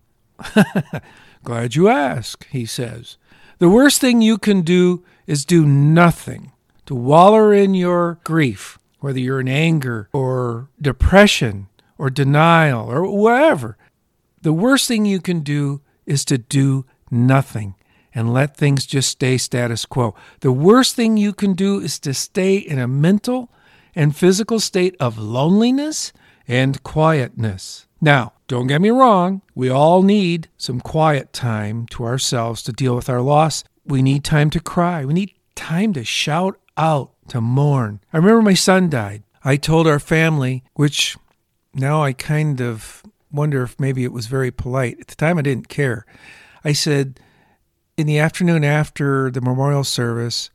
glad 1.44 1.74
you 1.76 1.88
ask 1.88 2.46
he 2.48 2.66
says. 2.66 3.16
The 3.58 3.68
worst 3.68 4.00
thing 4.00 4.20
you 4.20 4.36
can 4.36 4.62
do 4.62 5.04
is 5.28 5.44
do 5.44 5.64
nothing 5.64 6.50
to 6.86 6.96
waller 6.96 7.54
in 7.54 7.74
your 7.74 8.18
grief 8.24 8.80
whether 9.02 9.18
you're 9.18 9.40
in 9.40 9.48
anger 9.48 10.08
or 10.12 10.68
depression 10.80 11.68
or 11.98 12.10
denial 12.10 12.90
or 12.90 13.06
whatever, 13.10 13.76
the 14.40 14.52
worst 14.52 14.88
thing 14.88 15.04
you 15.04 15.20
can 15.20 15.40
do 15.40 15.80
is 16.06 16.24
to 16.24 16.38
do 16.38 16.84
nothing 17.10 17.74
and 18.14 18.32
let 18.32 18.56
things 18.56 18.86
just 18.86 19.10
stay 19.10 19.38
status 19.38 19.84
quo. 19.84 20.14
The 20.40 20.52
worst 20.52 20.94
thing 20.94 21.16
you 21.16 21.32
can 21.32 21.54
do 21.54 21.80
is 21.80 21.98
to 22.00 22.14
stay 22.14 22.56
in 22.56 22.78
a 22.78 22.88
mental 22.88 23.50
and 23.94 24.16
physical 24.16 24.60
state 24.60 24.96
of 25.00 25.18
loneliness 25.18 26.12
and 26.46 26.82
quietness. 26.82 27.86
Now, 28.00 28.32
don't 28.48 28.66
get 28.66 28.80
me 28.80 28.90
wrong, 28.90 29.42
we 29.54 29.70
all 29.70 30.02
need 30.02 30.48
some 30.56 30.80
quiet 30.80 31.32
time 31.32 31.86
to 31.88 32.04
ourselves 32.04 32.62
to 32.64 32.72
deal 32.72 32.96
with 32.96 33.08
our 33.08 33.20
loss. 33.20 33.64
We 33.84 34.02
need 34.02 34.24
time 34.24 34.50
to 34.50 34.60
cry. 34.60 35.04
We 35.04 35.14
need 35.14 35.34
time 35.54 35.92
to 35.94 36.04
shout 36.04 36.58
out 36.82 37.12
to 37.28 37.40
mourn. 37.40 38.00
I 38.12 38.16
remember 38.16 38.42
my 38.42 38.54
son 38.54 38.90
died. 38.90 39.22
I 39.44 39.56
told 39.56 39.86
our 39.86 40.00
family, 40.00 40.64
which 40.74 41.16
now 41.72 42.02
I 42.02 42.12
kind 42.12 42.60
of 42.60 43.04
wonder 43.30 43.62
if 43.62 43.78
maybe 43.78 44.02
it 44.02 44.12
was 44.12 44.26
very 44.26 44.50
polite. 44.50 44.98
At 45.00 45.06
the 45.06 45.14
time, 45.14 45.38
I 45.38 45.42
didn't 45.42 45.68
care. 45.68 46.04
I 46.64 46.72
said, 46.72 47.20
in 47.96 48.06
the 48.08 48.18
afternoon 48.18 48.64
after 48.64 49.30
the 49.30 49.40
memorial 49.40 49.84
service, 49.84 50.50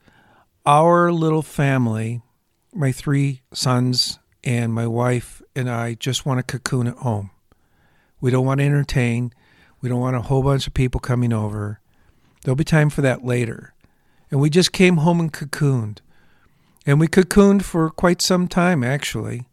our 0.66 1.14
little 1.14 1.42
family, 1.42 2.22
my 2.74 2.92
three 2.92 3.42
sons 3.54 4.20
and 4.44 4.74
my 4.74 4.86
wife 4.86 5.42
and 5.56 5.70
I, 5.70 5.94
just 5.94 6.26
want 6.26 6.40
to 6.40 6.44
cocoon 6.44 6.88
at 6.88 6.98
home. 6.98 7.32
We 8.20 8.32
don't 8.32 8.46
want 8.46 8.60
to 8.60 8.66
entertain. 8.66 9.32
We 9.80 9.88
don't 9.88 10.02
want 10.02 10.18
a 10.18 10.24
whole 10.24 10.44
bunch 10.44 10.68
of 10.68 10.74
people 10.74 11.00
coming 11.00 11.32
over. 11.32 11.80
There'll 12.44 12.56
be 12.58 12.66
time 12.66 12.90
for 12.90 13.02
that 13.02 13.24
later. 13.24 13.74
And 14.30 14.42
we 14.42 14.50
just 14.50 14.74
came 14.74 14.98
home 14.98 15.22
and 15.22 15.32
cocooned. 15.32 16.00
And 16.88 17.02
we 17.02 17.10
cocooned 17.10 17.64
for 17.64 17.90
quite 17.90 18.22
some 18.22 18.48
time, 18.48 18.82
actually. 18.82 19.50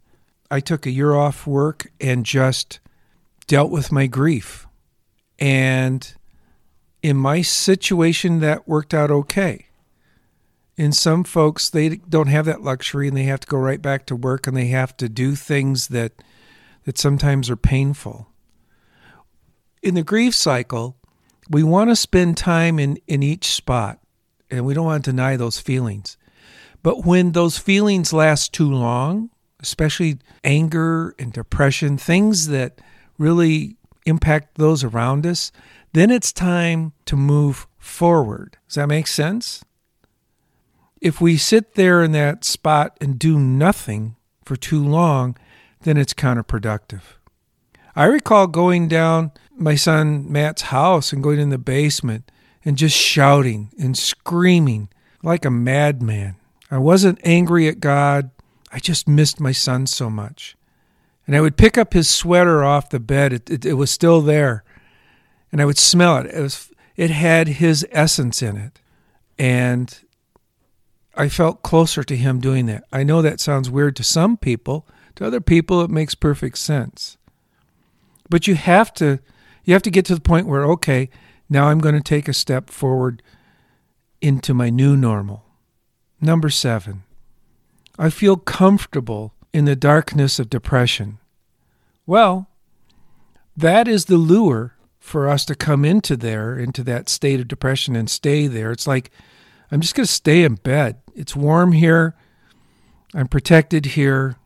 I 0.53 0.61
took 0.61 0.87
a 0.87 0.93
year 0.93 1.15
off 1.15 1.49
work 1.49 1.91
and 2.01 2.25
just 2.25 2.79
dealt 3.49 3.73
with 3.73 3.91
my 3.91 4.07
grief. 4.07 4.69
And 5.41 6.15
in 7.03 7.17
my 7.17 7.43
situation, 7.43 8.39
that 8.39 8.69
worked 8.69 8.95
out 8.95 9.11
okay. 9.11 9.67
In 10.77 10.93
some 10.93 11.25
folks, 11.25 11.69
they 11.69 11.97
don't 11.97 12.29
have 12.29 12.47
that 12.47 12.63
luxury 12.63 13.09
and 13.09 13.17
they 13.17 13.25
have 13.25 13.41
to 13.41 13.49
go 13.49 13.59
right 13.59 13.83
back 13.83 14.07
to 14.07 14.17
work 14.17 14.47
and 14.47 14.57
they 14.57 14.67
have 14.69 14.97
to 14.99 15.09
do 15.09 15.35
things 15.35 15.89
that, 15.89 16.13
that 16.85 16.99
sometimes 16.99 17.51
are 17.51 17.57
painful. 17.57 18.29
In 19.83 19.95
the 19.95 20.05
grief 20.05 20.37
cycle, 20.37 20.97
we 21.51 21.65
want 21.65 21.91
to 21.91 21.97
spend 21.97 22.37
time 22.37 22.79
in, 22.79 22.97
in 23.09 23.25
each 23.25 23.47
spot 23.47 23.99
and 24.53 24.65
we 24.65 24.73
don't 24.73 24.87
want 24.87 25.05
to 25.05 25.11
deny 25.11 25.37
those 25.37 25.59
feelings. 25.59 26.17
But 26.85 27.07
when 27.07 27.33
those 27.33 27.57
feelings 27.57 28.13
last 28.13 28.53
too 28.53 28.71
long, 28.71 29.31
especially 29.59 30.19
anger 30.45 31.15
and 31.19 31.33
depression, 31.33 31.97
things 31.97 32.49
that 32.49 32.79
really 33.17 33.79
impact 34.05 34.59
those 34.59 34.85
around 34.85 35.27
us, 35.27 35.51
then 35.95 36.11
it's 36.11 36.31
time 36.31 36.93
to 37.07 37.17
move 37.17 37.67
forward. 37.79 38.59
Does 38.69 38.75
that 38.75 38.89
make 38.89 39.07
sense? 39.07 39.65
If 41.01 41.23
we 41.23 41.39
sit 41.39 41.75
there 41.75 42.03
in 42.03 42.13
that 42.13 42.45
spot 42.45 42.99
and 43.01 43.19
do 43.19 43.39
nothing 43.39 44.17
for 44.45 44.55
too 44.55 44.85
long, 44.85 45.39
then 45.85 45.97
it's 45.97 46.13
counterproductive. 46.13 47.01
I 47.97 48.05
recall 48.05 48.47
going 48.47 48.89
down 48.89 49.33
my 49.57 49.75
son 49.75 50.31
Matt's 50.31 50.63
house 50.63 51.15
and 51.15 51.23
going 51.23 51.39
in 51.39 51.49
the 51.49 51.57
basement 51.57 52.31
and 52.63 52.77
just 52.77 52.97
shouting 52.97 53.71
and 53.79 53.97
screaming 53.97 54.91
like 55.23 55.47
a 55.47 55.51
madman. 55.51 56.37
I 56.75 56.79
wasn't 56.79 57.21
angry 57.23 57.69
at 57.69 57.79
God. 57.79 58.31
I 58.73 58.81
just 58.81 59.07
missed 59.07 59.39
my 59.39 59.53
son 59.53 59.87
so 59.87 60.11
much. 60.11 60.57
And 61.25 61.37
I 61.37 61.41
would 61.41 61.57
pick 61.57 61.79
up 61.79 61.93
his 61.93 62.09
sweater 62.09 62.65
off 62.65 62.91
the 62.91 62.99
bed. 62.99 63.33
It, 63.33 63.49
it, 63.49 63.65
it 63.65 63.75
was 63.75 63.93
still 63.93 64.21
there. 64.21 64.65
And 65.53 65.63
I 65.63 65.67
would 65.67 65.79
smell 65.79 66.17
it. 66.17 66.27
It, 66.27 66.41
was, 66.41 66.73
it 66.97 67.11
had 67.11 67.47
his 67.47 67.87
essence 67.93 68.43
in 68.43 68.57
it. 68.57 68.81
And 69.39 69.97
I 71.15 71.29
felt 71.29 71.63
closer 71.63 72.03
to 72.03 72.17
him 72.17 72.41
doing 72.41 72.67
that. 72.67 72.83
I 72.93 73.05
know 73.05 73.23
that 73.23 73.39
sounds 73.39 73.71
weird 73.71 73.95
to 73.95 74.03
some 74.03 74.37
people. 74.37 74.85
To 75.15 75.25
other 75.25 75.41
people, 75.41 75.81
it 75.83 75.93
makes 75.93 76.17
perfect 76.17 76.59
sense. 76.59 77.17
But 78.29 78.49
you 78.49 78.57
have 78.57 78.93
to 78.95 79.21
you 79.63 79.75
have 79.75 79.83
to 79.83 79.93
get 79.93 80.07
to 80.07 80.15
the 80.17 80.21
point 80.21 80.49
where 80.49 80.65
okay, 80.65 81.09
now 81.49 81.69
I'm 81.69 81.79
going 81.79 81.95
to 81.95 82.01
take 82.01 82.27
a 82.27 82.33
step 82.33 82.69
forward 82.69 83.23
into 84.21 84.55
my 84.55 84.71
new 84.71 84.97
normal. 84.97 85.44
Number 86.25 86.49
seven, 86.49 87.03
I 87.99 88.09
feel 88.09 88.39
comfortable 88.39 89.35
in 89.53 89.67
the 89.67 89.77
darkness 89.77 90.39
of 90.39 90.49
depression. 90.49 91.19
Well, 92.07 92.49
that 93.55 93.87
is 93.87 94.07
the 94.07 94.17
lure 94.17 94.75
for 94.99 95.29
us 95.29 95.45
to 95.45 95.55
come 95.55 95.85
into 95.85 96.17
there, 96.17 96.59
into 96.59 96.83
that 96.85 97.11
state 97.11 97.41
of 97.41 97.49
depression 97.49 97.95
and 97.95 98.09
stay 98.09 98.47
there. 98.47 98.73
It's 98.73 98.87
like, 98.87 99.11
I'm 99.71 99.83
just 99.83 99.95
going 99.95 100.07
to 100.07 100.11
stay 100.11 100.45
in 100.45 100.55
bed. 100.55 100.97
It's 101.15 101.37
warm 101.37 101.73
here. 101.73 102.15
I'm 103.13 103.29
protected 103.29 103.85
here. 103.85 104.37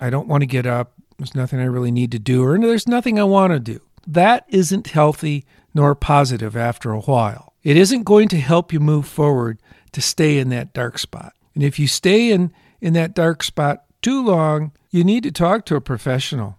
I 0.00 0.10
don't 0.10 0.26
want 0.26 0.40
to 0.42 0.46
get 0.46 0.66
up. 0.66 0.94
There's 1.16 1.36
nothing 1.36 1.60
I 1.60 1.66
really 1.66 1.92
need 1.92 2.10
to 2.10 2.18
do, 2.18 2.44
or 2.44 2.58
there's 2.58 2.88
nothing 2.88 3.20
I 3.20 3.24
want 3.24 3.52
to 3.52 3.60
do. 3.60 3.78
That 4.04 4.46
isn't 4.48 4.88
healthy 4.88 5.44
nor 5.72 5.94
positive 5.94 6.56
after 6.56 6.90
a 6.90 7.02
while. 7.02 7.52
It 7.62 7.76
isn't 7.76 8.02
going 8.02 8.26
to 8.30 8.40
help 8.40 8.72
you 8.72 8.80
move 8.80 9.06
forward 9.06 9.60
to 9.94 10.02
stay 10.02 10.38
in 10.38 10.50
that 10.50 10.72
dark 10.72 10.98
spot. 10.98 11.32
And 11.54 11.62
if 11.62 11.78
you 11.78 11.86
stay 11.86 12.30
in, 12.30 12.52
in 12.80 12.92
that 12.92 13.14
dark 13.14 13.42
spot 13.42 13.84
too 14.02 14.24
long, 14.24 14.72
you 14.90 15.02
need 15.02 15.22
to 15.22 15.32
talk 15.32 15.64
to 15.66 15.76
a 15.76 15.80
professional. 15.80 16.58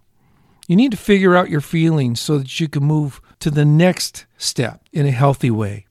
You 0.66 0.74
need 0.76 0.90
to 0.90 0.96
figure 0.96 1.36
out 1.36 1.50
your 1.50 1.60
feelings 1.60 2.20
so 2.20 2.38
that 2.38 2.60
you 2.60 2.68
can 2.68 2.82
move 2.82 3.20
to 3.40 3.50
the 3.50 3.64
next 3.64 4.26
step 4.36 4.82
in 4.92 5.06
a 5.06 5.12
healthy 5.12 5.50
way. 5.50 5.86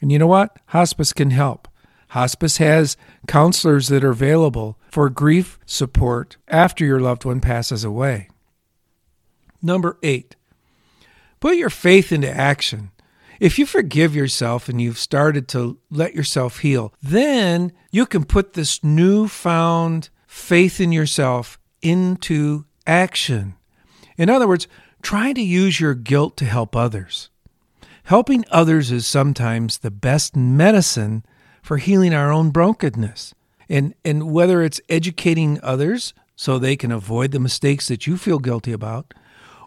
And 0.00 0.12
you 0.12 0.18
know 0.18 0.26
what? 0.26 0.56
Hospice 0.66 1.12
can 1.12 1.30
help. 1.30 1.68
Hospice 2.10 2.58
has 2.58 2.96
counselors 3.26 3.88
that 3.88 4.04
are 4.04 4.10
available 4.10 4.78
for 4.90 5.08
grief 5.10 5.58
support 5.66 6.36
after 6.48 6.84
your 6.84 7.00
loved 7.00 7.24
one 7.24 7.40
passes 7.40 7.84
away. 7.84 8.28
Number 9.62 9.98
eight, 10.02 10.36
put 11.38 11.56
your 11.56 11.70
faith 11.70 12.12
into 12.12 12.30
action. 12.30 12.89
If 13.40 13.58
you 13.58 13.64
forgive 13.64 14.14
yourself 14.14 14.68
and 14.68 14.82
you've 14.82 14.98
started 14.98 15.48
to 15.48 15.78
let 15.90 16.14
yourself 16.14 16.58
heal, 16.58 16.92
then 17.02 17.72
you 17.90 18.04
can 18.04 18.24
put 18.24 18.52
this 18.52 18.84
newfound 18.84 20.10
faith 20.26 20.78
in 20.78 20.92
yourself 20.92 21.58
into 21.80 22.66
action. 22.86 23.54
In 24.18 24.28
other 24.28 24.46
words, 24.46 24.68
try 25.00 25.32
to 25.32 25.40
use 25.40 25.80
your 25.80 25.94
guilt 25.94 26.36
to 26.36 26.44
help 26.44 26.76
others. 26.76 27.30
Helping 28.04 28.44
others 28.50 28.92
is 28.92 29.06
sometimes 29.06 29.78
the 29.78 29.90
best 29.90 30.36
medicine 30.36 31.24
for 31.62 31.78
healing 31.78 32.12
our 32.12 32.30
own 32.30 32.50
brokenness. 32.50 33.34
And, 33.70 33.94
and 34.04 34.30
whether 34.30 34.62
it's 34.62 34.82
educating 34.90 35.58
others 35.62 36.12
so 36.36 36.58
they 36.58 36.76
can 36.76 36.92
avoid 36.92 37.30
the 37.30 37.40
mistakes 37.40 37.88
that 37.88 38.06
you 38.06 38.18
feel 38.18 38.38
guilty 38.38 38.72
about, 38.72 39.14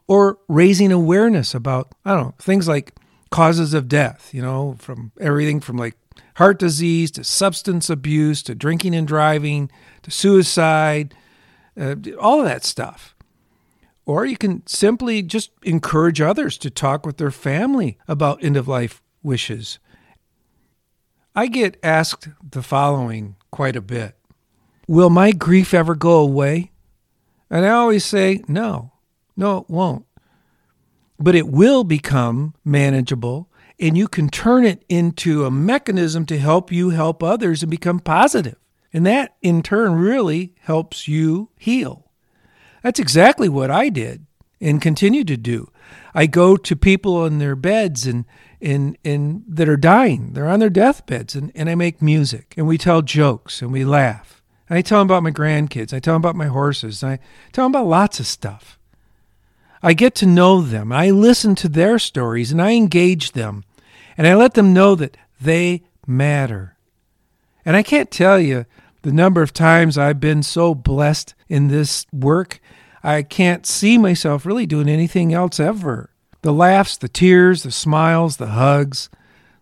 or 0.07 0.37
raising 0.47 0.91
awareness 0.91 1.55
about, 1.55 1.95
I 2.05 2.13
don't 2.13 2.23
know, 2.23 2.35
things 2.37 2.67
like 2.67 2.93
causes 3.33 3.73
of 3.73 3.87
death, 3.87 4.31
you 4.31 4.43
know, 4.43 4.75
from 4.77 5.11
everything 5.19 5.59
from 5.59 5.75
like 5.75 5.97
heart 6.35 6.59
disease 6.59 7.09
to 7.09 7.23
substance 7.23 7.89
abuse 7.89 8.43
to 8.43 8.53
drinking 8.53 8.93
and 8.93 9.07
driving 9.07 9.71
to 10.03 10.11
suicide, 10.11 11.15
uh, 11.75 11.95
all 12.19 12.41
of 12.41 12.45
that 12.45 12.63
stuff. 12.63 13.15
Or 14.05 14.23
you 14.23 14.37
can 14.37 14.61
simply 14.67 15.23
just 15.23 15.49
encourage 15.63 16.21
others 16.21 16.59
to 16.59 16.69
talk 16.69 17.07
with 17.07 17.17
their 17.17 17.31
family 17.31 17.97
about 18.07 18.43
end 18.43 18.55
of 18.55 18.67
life 18.67 19.01
wishes. 19.23 19.79
I 21.35 21.47
get 21.47 21.79
asked 21.81 22.27
the 22.47 22.61
following 22.61 23.35
quite 23.49 23.75
a 23.75 23.81
bit 23.81 24.15
Will 24.87 25.09
my 25.09 25.31
grief 25.31 25.73
ever 25.73 25.95
go 25.95 26.19
away? 26.19 26.71
And 27.49 27.65
I 27.65 27.69
always 27.69 28.05
say, 28.05 28.43
no, 28.47 28.91
No, 29.35 29.57
it 29.57 29.69
won't. 29.71 30.05
But 31.19 31.35
it 31.35 31.47
will 31.47 31.83
become 31.83 32.55
manageable 32.65 33.49
and 33.79 33.97
you 33.97 34.07
can 34.07 34.29
turn 34.29 34.65
it 34.65 34.85
into 34.87 35.45
a 35.45 35.51
mechanism 35.51 36.25
to 36.27 36.37
help 36.37 36.71
you 36.71 36.91
help 36.91 37.23
others 37.23 37.63
and 37.63 37.69
become 37.69 37.99
positive. 37.99 38.55
And 38.93 39.05
that 39.05 39.35
in 39.41 39.63
turn 39.63 39.93
really 39.93 40.53
helps 40.61 41.07
you 41.07 41.49
heal. 41.57 42.11
That's 42.83 42.99
exactly 42.99 43.49
what 43.49 43.71
I 43.71 43.89
did 43.89 44.25
and 44.61 44.81
continue 44.81 45.23
to 45.23 45.37
do. 45.37 45.69
I 46.13 46.27
go 46.27 46.55
to 46.55 46.75
people 46.75 47.25
in 47.25 47.39
their 47.39 47.55
beds 47.55 48.05
and 48.05 48.25
and 48.61 48.97
and 49.03 49.43
that 49.47 49.67
are 49.67 49.77
dying. 49.77 50.33
They're 50.33 50.47
on 50.47 50.59
their 50.59 50.69
deathbeds 50.69 51.35
and, 51.35 51.51
and 51.55 51.69
I 51.69 51.75
make 51.75 52.01
music 52.01 52.53
and 52.55 52.67
we 52.67 52.77
tell 52.77 53.01
jokes 53.01 53.61
and 53.61 53.71
we 53.71 53.83
laugh. 53.83 54.41
And 54.69 54.77
I 54.77 54.81
tell 54.81 54.99
them 54.99 55.07
about 55.07 55.23
my 55.23 55.31
grandkids. 55.31 55.93
I 55.93 55.99
tell 55.99 56.13
them 56.13 56.21
about 56.21 56.35
my 56.35 56.47
horses. 56.47 57.03
I 57.03 57.19
tell 57.51 57.65
them 57.65 57.73
about 57.73 57.87
lots 57.87 58.19
of 58.19 58.27
stuff. 58.27 58.79
I 59.85 59.93
get 59.93 60.15
to 60.15 60.25
know 60.25 60.61
them. 60.61 60.93
I 60.93 61.09
listen 61.09 61.55
to 61.55 61.67
their 61.67 61.99
stories 61.99 62.53
and 62.53 62.61
I 62.61 62.71
engage 62.71 63.33
them. 63.33 63.65
And 64.17 64.25
I 64.25 64.33
let 64.33 64.53
them 64.53 64.73
know 64.73 64.95
that 64.95 65.17
they 65.41 65.83
matter. 66.07 66.77
And 67.65 67.75
I 67.75 67.83
can't 67.83 68.09
tell 68.09 68.39
you 68.39 68.65
the 69.01 69.11
number 69.11 69.41
of 69.41 69.51
times 69.51 69.97
I've 69.97 70.21
been 70.21 70.41
so 70.41 70.73
blessed 70.73 71.35
in 71.49 71.67
this 71.67 72.05
work. 72.13 72.61
I 73.03 73.23
can't 73.23 73.65
see 73.65 73.97
myself 73.97 74.45
really 74.45 74.65
doing 74.65 74.87
anything 74.87 75.33
else 75.33 75.59
ever. 75.59 76.09
The 76.43 76.53
laughs, 76.53 76.97
the 76.97 77.09
tears, 77.09 77.63
the 77.63 77.71
smiles, 77.71 78.37
the 78.37 78.47
hugs, 78.47 79.09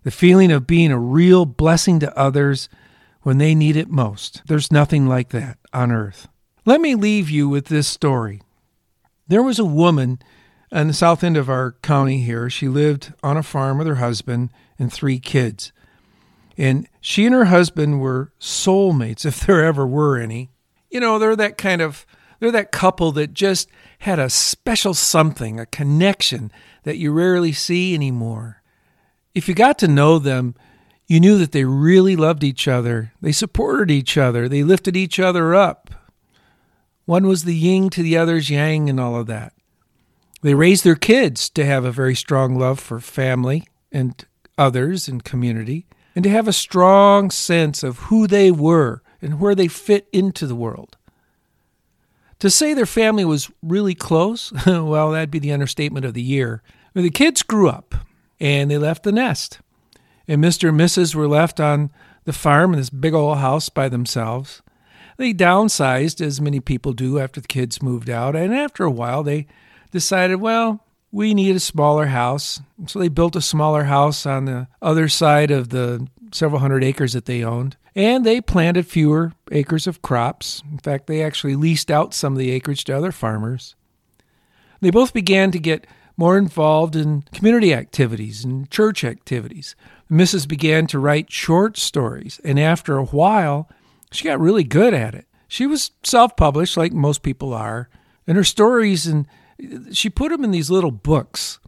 the 0.03 0.11
feeling 0.11 0.51
of 0.51 0.67
being 0.67 0.91
a 0.91 0.99
real 0.99 1.45
blessing 1.45 1.99
to 1.99 2.17
others 2.17 2.69
when 3.21 3.39
they 3.39 3.55
need 3.55 3.75
it 3.75 3.89
most. 3.89 4.41
There's 4.45 4.71
nothing 4.71 5.07
like 5.07 5.29
that 5.29 5.57
on 5.73 5.91
earth. 5.91 6.27
Let 6.65 6.81
me 6.81 6.93
leave 6.93 7.29
you 7.29 7.49
with 7.49 7.65
this 7.65 7.87
story. 7.87 8.41
There 9.31 9.41
was 9.41 9.59
a 9.59 9.63
woman 9.63 10.19
on 10.73 10.87
the 10.87 10.93
south 10.93 11.23
end 11.23 11.37
of 11.37 11.49
our 11.49 11.77
county 11.81 12.19
here. 12.19 12.49
She 12.49 12.67
lived 12.67 13.13
on 13.23 13.37
a 13.37 13.43
farm 13.43 13.77
with 13.77 13.87
her 13.87 13.95
husband 13.95 14.49
and 14.77 14.91
three 14.91 15.19
kids. 15.19 15.71
And 16.57 16.85
she 16.99 17.25
and 17.25 17.33
her 17.33 17.45
husband 17.45 18.01
were 18.01 18.33
soulmates, 18.41 19.25
if 19.25 19.39
there 19.39 19.63
ever 19.63 19.87
were 19.87 20.17
any. 20.17 20.49
You 20.89 20.99
know, 20.99 21.17
they're 21.17 21.37
that 21.37 21.57
kind 21.57 21.81
of 21.81 22.05
they're 22.41 22.51
that 22.51 22.73
couple 22.73 23.13
that 23.13 23.33
just 23.33 23.69
had 23.99 24.19
a 24.19 24.29
special 24.29 24.93
something, 24.93 25.61
a 25.61 25.65
connection 25.65 26.51
that 26.83 26.97
you 26.97 27.13
rarely 27.13 27.53
see 27.53 27.95
anymore. 27.95 28.61
If 29.33 29.47
you 29.47 29.53
got 29.55 29.79
to 29.79 29.87
know 29.87 30.19
them, 30.19 30.55
you 31.07 31.21
knew 31.21 31.37
that 31.37 31.53
they 31.53 31.63
really 31.63 32.17
loved 32.17 32.43
each 32.43 32.67
other. 32.67 33.13
They 33.21 33.31
supported 33.31 33.91
each 33.91 34.17
other. 34.17 34.49
They 34.49 34.63
lifted 34.63 34.97
each 34.97 35.21
other 35.21 35.55
up. 35.55 35.90
One 37.05 37.27
was 37.27 37.43
the 37.43 37.55
yin 37.55 37.89
to 37.91 38.03
the 38.03 38.17
other's 38.17 38.49
yang 38.49 38.89
and 38.89 38.99
all 38.99 39.15
of 39.15 39.27
that. 39.27 39.53
They 40.41 40.53
raised 40.53 40.83
their 40.83 40.95
kids 40.95 41.49
to 41.51 41.65
have 41.65 41.85
a 41.85 41.91
very 41.91 42.15
strong 42.15 42.57
love 42.57 42.79
for 42.79 42.99
family 42.99 43.67
and 43.91 44.25
others 44.57 45.07
and 45.07 45.23
community, 45.23 45.85
and 46.15 46.23
to 46.23 46.29
have 46.29 46.47
a 46.47 46.53
strong 46.53 47.31
sense 47.31 47.83
of 47.83 47.99
who 47.99 48.27
they 48.27 48.51
were 48.51 49.01
and 49.21 49.39
where 49.39 49.55
they 49.55 49.67
fit 49.67 50.07
into 50.11 50.47
the 50.47 50.55
world. 50.55 50.97
To 52.39 52.49
say 52.49 52.73
their 52.73 52.87
family 52.87 53.23
was 53.23 53.51
really 53.61 53.93
close, 53.93 54.51
well, 54.65 55.11
that'd 55.11 55.29
be 55.29 55.39
the 55.39 55.51
understatement 55.51 56.05
of 56.05 56.15
the 56.15 56.23
year. 56.23 56.63
The 56.93 57.09
kids 57.09 57.43
grew 57.43 57.69
up 57.69 57.93
and 58.39 58.69
they 58.69 58.77
left 58.77 59.03
the 59.03 59.11
nest. 59.11 59.59
And 60.27 60.43
Mr. 60.43 60.69
and 60.69 60.79
Mrs. 60.79 61.13
were 61.13 61.27
left 61.27 61.59
on 61.59 61.91
the 62.23 62.33
farm 62.33 62.73
in 62.73 62.79
this 62.79 62.89
big 62.89 63.13
old 63.13 63.37
house 63.37 63.69
by 63.69 63.89
themselves. 63.89 64.61
They 65.21 65.35
downsized, 65.35 66.19
as 66.19 66.41
many 66.41 66.59
people 66.59 66.93
do 66.93 67.19
after 67.19 67.39
the 67.39 67.47
kids 67.47 67.83
moved 67.83 68.09
out, 68.09 68.35
and 68.35 68.51
after 68.55 68.83
a 68.83 68.89
while 68.89 69.21
they 69.21 69.45
decided, 69.91 70.37
well, 70.37 70.83
we 71.11 71.35
need 71.35 71.55
a 71.55 71.59
smaller 71.59 72.07
house. 72.07 72.59
So 72.87 72.97
they 72.97 73.07
built 73.07 73.35
a 73.35 73.41
smaller 73.41 73.83
house 73.83 74.25
on 74.25 74.45
the 74.45 74.67
other 74.81 75.07
side 75.07 75.51
of 75.51 75.69
the 75.69 76.07
several 76.31 76.59
hundred 76.59 76.83
acres 76.83 77.13
that 77.13 77.25
they 77.25 77.43
owned. 77.43 77.77
And 77.95 78.25
they 78.25 78.41
planted 78.41 78.87
fewer 78.87 79.33
acres 79.51 79.85
of 79.85 80.01
crops. 80.01 80.63
In 80.71 80.79
fact, 80.79 81.05
they 81.05 81.21
actually 81.21 81.55
leased 81.55 81.91
out 81.91 82.15
some 82.15 82.33
of 82.33 82.39
the 82.39 82.49
acreage 82.49 82.83
to 82.85 82.97
other 82.97 83.11
farmers. 83.11 83.75
They 84.79 84.89
both 84.89 85.13
began 85.13 85.51
to 85.51 85.59
get 85.59 85.85
more 86.17 86.35
involved 86.35 86.95
in 86.95 87.25
community 87.31 87.75
activities 87.75 88.43
and 88.43 88.71
church 88.71 89.03
activities. 89.03 89.75
Mrs. 90.09 90.47
began 90.47 90.87
to 90.87 90.97
write 90.97 91.31
short 91.31 91.77
stories, 91.77 92.41
and 92.43 92.59
after 92.59 92.97
a 92.97 93.05
while, 93.05 93.69
she 94.11 94.25
got 94.25 94.39
really 94.39 94.63
good 94.63 94.93
at 94.93 95.15
it. 95.15 95.27
She 95.47 95.67
was 95.67 95.91
self 96.03 96.35
published, 96.37 96.77
like 96.77 96.93
most 96.93 97.23
people 97.23 97.53
are, 97.53 97.89
and 98.25 98.37
her 98.37 98.43
stories, 98.43 99.07
and 99.07 99.27
she 99.91 100.09
put 100.09 100.31
them 100.31 100.43
in 100.43 100.51
these 100.51 100.69
little 100.71 100.91
books 100.91 101.59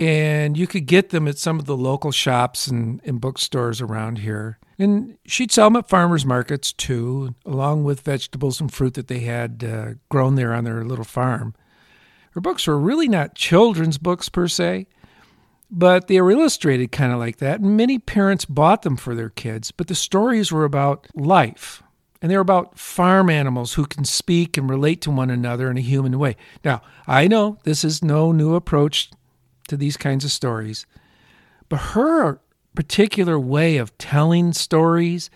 and 0.00 0.56
you 0.56 0.66
could 0.66 0.86
get 0.86 1.10
them 1.10 1.28
at 1.28 1.36
some 1.36 1.58
of 1.58 1.66
the 1.66 1.76
local 1.76 2.10
shops 2.10 2.66
and, 2.66 3.02
and 3.04 3.20
bookstores 3.20 3.82
around 3.82 4.18
here. 4.18 4.58
And 4.78 5.18
she'd 5.26 5.52
sell 5.52 5.66
them 5.66 5.76
at 5.76 5.90
farmers 5.90 6.24
markets 6.24 6.72
too, 6.72 7.34
along 7.44 7.84
with 7.84 8.00
vegetables 8.00 8.62
and 8.62 8.72
fruit 8.72 8.94
that 8.94 9.08
they 9.08 9.20
had 9.20 9.62
uh, 9.62 9.94
grown 10.08 10.36
there 10.36 10.54
on 10.54 10.64
their 10.64 10.82
little 10.84 11.04
farm. 11.04 11.54
Her 12.30 12.40
books 12.40 12.66
were 12.66 12.78
really 12.78 13.08
not 13.08 13.34
children's 13.34 13.98
books 13.98 14.30
per 14.30 14.48
se, 14.48 14.86
but 15.70 16.08
they 16.08 16.20
were 16.20 16.30
illustrated 16.30 16.92
kind 16.92 17.12
of 17.12 17.18
like 17.18 17.38
that. 17.38 17.60
And 17.60 17.76
many 17.76 17.98
parents 17.98 18.44
bought 18.44 18.82
them 18.82 18.96
for 18.96 19.14
their 19.14 19.30
kids, 19.30 19.70
but 19.70 19.86
the 19.86 19.94
stories 19.94 20.50
were 20.50 20.64
about 20.64 21.06
life. 21.14 21.82
And 22.22 22.30
they're 22.30 22.40
about 22.40 22.78
farm 22.78 23.30
animals 23.30 23.74
who 23.74 23.86
can 23.86 24.04
speak 24.04 24.58
and 24.58 24.68
relate 24.68 25.00
to 25.02 25.10
one 25.10 25.30
another 25.30 25.70
in 25.70 25.78
a 25.78 25.82
human 25.82 26.18
way. 26.18 26.36
Now, 26.64 26.82
I 27.06 27.28
know 27.28 27.58
this 27.62 27.82
is 27.82 28.04
no 28.04 28.30
new 28.30 28.54
approach 28.54 29.10
to 29.68 29.76
these 29.76 29.96
kinds 29.96 30.24
of 30.24 30.32
stories. 30.32 30.86
But 31.68 31.78
her 31.78 32.40
particular 32.74 33.38
way 33.38 33.78
of 33.78 33.96
telling 33.96 34.52
stories 34.52 35.30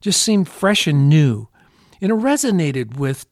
just 0.00 0.22
seemed 0.22 0.48
fresh 0.48 0.86
and 0.86 1.08
new. 1.08 1.48
And 2.00 2.10
it 2.10 2.14
resonated 2.14 2.96
with, 2.96 3.26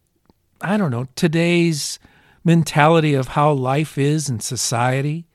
I 0.61 0.77
don't 0.77 0.91
know, 0.91 1.07
today's 1.17 1.99
mentality 2.45 3.15
of 3.15 3.29
how 3.29 3.53
life 3.53 3.97
is 3.97 4.29
in 4.29 4.41
society. 4.41 5.28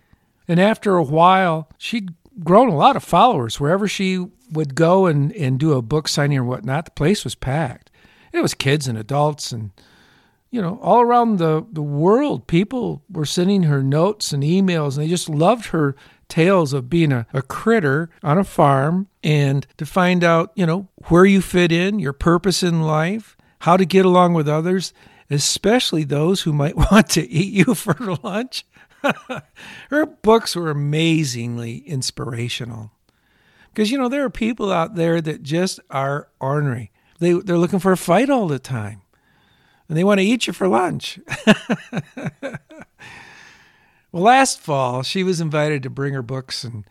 And 0.47 0.59
after 0.59 0.95
a 0.95 1.03
while, 1.03 1.69
she'd 1.77 2.13
grown 2.43 2.69
a 2.69 2.75
lot 2.75 2.95
of 2.95 3.03
followers. 3.03 3.59
Wherever 3.59 3.87
she 3.87 4.25
would 4.51 4.75
go 4.75 5.05
and, 5.05 5.31
and 5.33 5.59
do 5.59 5.73
a 5.73 5.81
book 5.81 6.07
signing 6.07 6.37
or 6.37 6.43
whatnot, 6.43 6.85
the 6.85 6.91
place 6.91 7.23
was 7.23 7.35
packed. 7.35 7.89
it 8.31 8.41
was 8.41 8.53
kids 8.53 8.87
and 8.87 8.97
adults 8.97 9.51
and 9.51 9.71
you 10.53 10.61
know, 10.61 10.77
all 10.83 11.01
around 11.01 11.39
the, 11.39 11.65
the 11.71 11.81
world, 11.81 12.45
people 12.45 13.01
were 13.09 13.25
sending 13.25 13.63
her 13.63 13.81
notes 13.81 14.31
and 14.31 14.43
emails, 14.43 14.95
and 14.95 15.03
they 15.03 15.09
just 15.09 15.27
loved 15.27 15.69
her 15.69 15.95
tales 16.29 16.73
of 16.73 16.91
being 16.91 17.11
a, 17.11 17.25
a 17.33 17.41
critter 17.41 18.11
on 18.21 18.37
a 18.37 18.43
farm 18.43 19.07
and 19.23 19.65
to 19.77 19.85
find 19.85 20.23
out, 20.23 20.51
you 20.53 20.67
know, 20.67 20.89
where 21.07 21.25
you 21.25 21.41
fit 21.41 21.71
in, 21.71 21.97
your 21.97 22.13
purpose 22.13 22.61
in 22.61 22.83
life, 22.83 23.35
how 23.61 23.75
to 23.75 23.83
get 23.83 24.05
along 24.05 24.35
with 24.35 24.47
others, 24.47 24.93
especially 25.27 26.03
those 26.03 26.41
who 26.41 26.53
might 26.53 26.75
want 26.91 27.09
to 27.09 27.27
eat 27.27 27.51
you 27.51 27.73
for 27.73 27.95
lunch. 28.23 28.63
her 29.89 30.05
books 30.05 30.55
were 30.55 30.69
amazingly 30.69 31.77
inspirational. 31.77 32.91
Because, 33.71 33.91
you 33.91 33.97
know, 33.97 34.09
there 34.09 34.23
are 34.23 34.29
people 34.29 34.71
out 34.71 34.95
there 34.95 35.19
that 35.21 35.43
just 35.43 35.79
are 35.89 36.29
ornery. 36.39 36.91
They, 37.19 37.33
they're 37.33 37.57
looking 37.57 37.79
for 37.79 37.91
a 37.91 37.97
fight 37.97 38.29
all 38.29 38.47
the 38.47 38.59
time 38.59 39.03
and 39.87 39.97
they 39.97 40.03
want 40.03 40.19
to 40.19 40.25
eat 40.25 40.47
you 40.47 40.53
for 40.53 40.67
lunch. 40.67 41.19
well, 44.11 44.23
last 44.23 44.59
fall, 44.59 45.03
she 45.03 45.23
was 45.23 45.41
invited 45.41 45.83
to 45.83 45.89
bring 45.89 46.13
her 46.13 46.21
books 46.21 46.63
and 46.63 46.85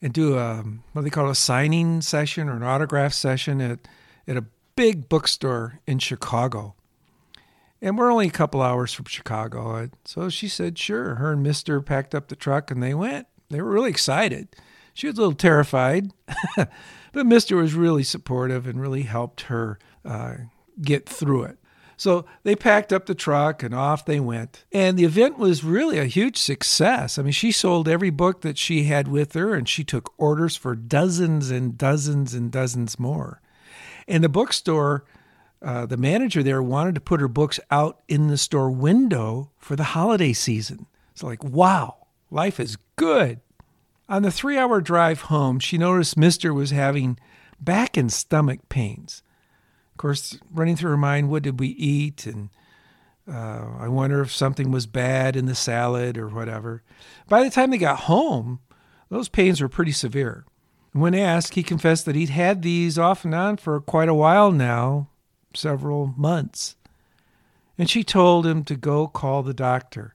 and 0.00 0.12
do 0.12 0.36
a 0.36 0.64
what 0.92 1.02
they 1.02 1.10
call 1.10 1.30
a 1.30 1.34
signing 1.34 2.02
session 2.02 2.48
or 2.48 2.56
an 2.56 2.62
autograph 2.62 3.12
session 3.12 3.60
at 3.60 3.80
at 4.28 4.36
a 4.36 4.44
big 4.76 5.08
bookstore 5.08 5.80
in 5.86 5.98
Chicago. 5.98 6.74
And 7.84 7.98
we're 7.98 8.10
only 8.10 8.28
a 8.28 8.30
couple 8.30 8.62
hours 8.62 8.94
from 8.94 9.04
Chicago. 9.04 9.90
So 10.06 10.30
she 10.30 10.48
said, 10.48 10.78
sure. 10.78 11.16
Her 11.16 11.32
and 11.32 11.42
Mister 11.42 11.82
packed 11.82 12.14
up 12.14 12.28
the 12.28 12.34
truck 12.34 12.70
and 12.70 12.82
they 12.82 12.94
went. 12.94 13.26
They 13.50 13.60
were 13.60 13.70
really 13.70 13.90
excited. 13.90 14.48
She 14.94 15.06
was 15.06 15.18
a 15.18 15.20
little 15.20 15.34
terrified, 15.34 16.10
but 16.56 17.26
Mister 17.26 17.56
was 17.56 17.74
really 17.74 18.02
supportive 18.02 18.66
and 18.66 18.80
really 18.80 19.02
helped 19.02 19.42
her 19.42 19.78
uh, 20.02 20.36
get 20.80 21.06
through 21.06 21.42
it. 21.42 21.58
So 21.98 22.24
they 22.42 22.56
packed 22.56 22.90
up 22.90 23.04
the 23.04 23.14
truck 23.14 23.62
and 23.62 23.74
off 23.74 24.06
they 24.06 24.18
went. 24.18 24.64
And 24.72 24.98
the 24.98 25.04
event 25.04 25.38
was 25.38 25.62
really 25.62 25.98
a 25.98 26.06
huge 26.06 26.38
success. 26.38 27.18
I 27.18 27.22
mean, 27.22 27.32
she 27.32 27.52
sold 27.52 27.86
every 27.86 28.08
book 28.08 28.40
that 28.40 28.56
she 28.56 28.84
had 28.84 29.08
with 29.08 29.34
her 29.34 29.54
and 29.54 29.68
she 29.68 29.84
took 29.84 30.14
orders 30.16 30.56
for 30.56 30.74
dozens 30.74 31.50
and 31.50 31.76
dozens 31.76 32.32
and 32.32 32.50
dozens 32.50 32.98
more. 32.98 33.42
And 34.08 34.24
the 34.24 34.30
bookstore, 34.30 35.04
uh, 35.64 35.86
the 35.86 35.96
manager 35.96 36.42
there 36.42 36.62
wanted 36.62 36.94
to 36.94 37.00
put 37.00 37.20
her 37.20 37.28
books 37.28 37.58
out 37.70 38.02
in 38.06 38.28
the 38.28 38.38
store 38.38 38.70
window 38.70 39.50
for 39.58 39.74
the 39.76 39.84
holiday 39.84 40.32
season. 40.32 40.86
It's 41.12 41.22
like, 41.22 41.42
wow, 41.42 42.06
life 42.30 42.60
is 42.60 42.76
good. 42.96 43.40
On 44.08 44.22
the 44.22 44.30
three 44.30 44.58
hour 44.58 44.80
drive 44.80 45.22
home, 45.22 45.58
she 45.58 45.78
noticed 45.78 46.16
Mister 46.16 46.52
was 46.52 46.70
having 46.70 47.18
back 47.58 47.96
and 47.96 48.12
stomach 48.12 48.68
pains. 48.68 49.22
Of 49.92 49.96
course, 49.96 50.38
running 50.52 50.76
through 50.76 50.90
her 50.90 50.96
mind, 50.96 51.30
what 51.30 51.42
did 51.42 51.58
we 51.58 51.68
eat? 51.68 52.26
And 52.26 52.50
Uh, 53.26 53.78
I 53.80 53.88
wonder 53.88 54.20
if 54.20 54.30
something 54.30 54.70
was 54.70 54.86
bad 54.86 55.34
in 55.34 55.46
the 55.46 55.54
salad 55.54 56.18
or 56.18 56.28
whatever. 56.28 56.82
By 57.26 57.42
the 57.42 57.48
time 57.48 57.70
they 57.70 57.78
got 57.78 58.00
home, 58.00 58.60
those 59.08 59.30
pains 59.30 59.62
were 59.62 59.68
pretty 59.70 59.92
severe. 59.92 60.44
When 60.92 61.14
asked, 61.14 61.54
he 61.54 61.62
confessed 61.62 62.04
that 62.04 62.16
he'd 62.16 62.28
had 62.28 62.60
these 62.60 62.98
off 62.98 63.24
and 63.24 63.34
on 63.34 63.56
for 63.56 63.80
quite 63.80 64.10
a 64.10 64.14
while 64.14 64.52
now, 64.52 65.08
several 65.56 66.14
months. 66.16 66.76
And 67.76 67.90
she 67.90 68.04
told 68.04 68.46
him 68.46 68.64
to 68.64 68.76
go 68.76 69.08
call 69.08 69.42
the 69.42 69.54
doctor. 69.54 70.14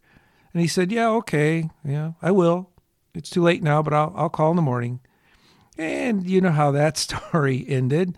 And 0.53 0.61
he 0.61 0.67
said, 0.67 0.91
Yeah, 0.91 1.09
okay, 1.09 1.69
yeah, 1.83 2.13
I 2.21 2.31
will. 2.31 2.69
It's 3.13 3.29
too 3.29 3.41
late 3.41 3.63
now, 3.63 3.81
but 3.81 3.93
I'll, 3.93 4.13
I'll 4.15 4.29
call 4.29 4.51
in 4.51 4.55
the 4.55 4.61
morning. 4.61 4.99
And 5.77 6.27
you 6.29 6.41
know 6.41 6.51
how 6.51 6.71
that 6.71 6.97
story 7.05 7.65
ended. 7.67 8.17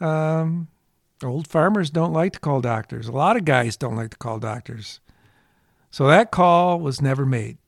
Um, 0.00 0.68
old 1.22 1.46
farmers 1.46 1.90
don't 1.90 2.12
like 2.12 2.32
to 2.34 2.40
call 2.40 2.60
doctors. 2.60 3.08
A 3.08 3.12
lot 3.12 3.36
of 3.36 3.44
guys 3.44 3.76
don't 3.76 3.96
like 3.96 4.10
to 4.10 4.16
call 4.16 4.38
doctors. 4.38 5.00
So 5.90 6.06
that 6.06 6.30
call 6.30 6.80
was 6.80 7.02
never 7.02 7.26
made. 7.26 7.58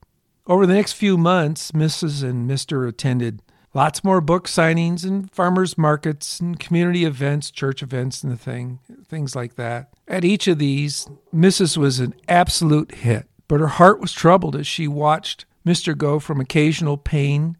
Over 0.47 0.67
the 0.67 0.75
next 0.75 0.93
few 0.93 1.17
months, 1.17 1.73
Mrs. 1.73 2.23
and 2.23 2.51
Mr. 2.51 2.89
attended 2.89 3.41
lots 3.75 4.05
more 4.05 4.21
book 4.21 4.47
signings 4.47 5.05
and 5.05 5.31
farmers 5.31 5.77
markets 5.77 6.41
and 6.41 6.59
community 6.59 7.05
events, 7.05 7.51
church 7.51 7.83
events 7.83 8.23
and 8.23 8.33
the 8.33 8.37
thing, 8.37 8.79
things 9.07 9.37
like 9.37 9.57
that. 9.57 9.91
At 10.09 10.25
each 10.25 10.47
of 10.49 10.59
these, 10.59 11.09
Mrs. 11.35 11.77
was 11.77 12.01
an 12.01 12.15
absolute 12.29 12.95
hit, 12.95 13.29
but 13.49 13.61
her 13.61 13.69
heart 13.69 14.01
was 14.01 14.13
troubled 14.13 14.57
as 14.57 14.67
she 14.67 14.89
watched 14.89 15.45
Mr. 15.67 15.97
go 15.97 16.19
from 16.19 16.41
occasional 16.41 16.97
pain 16.97 17.57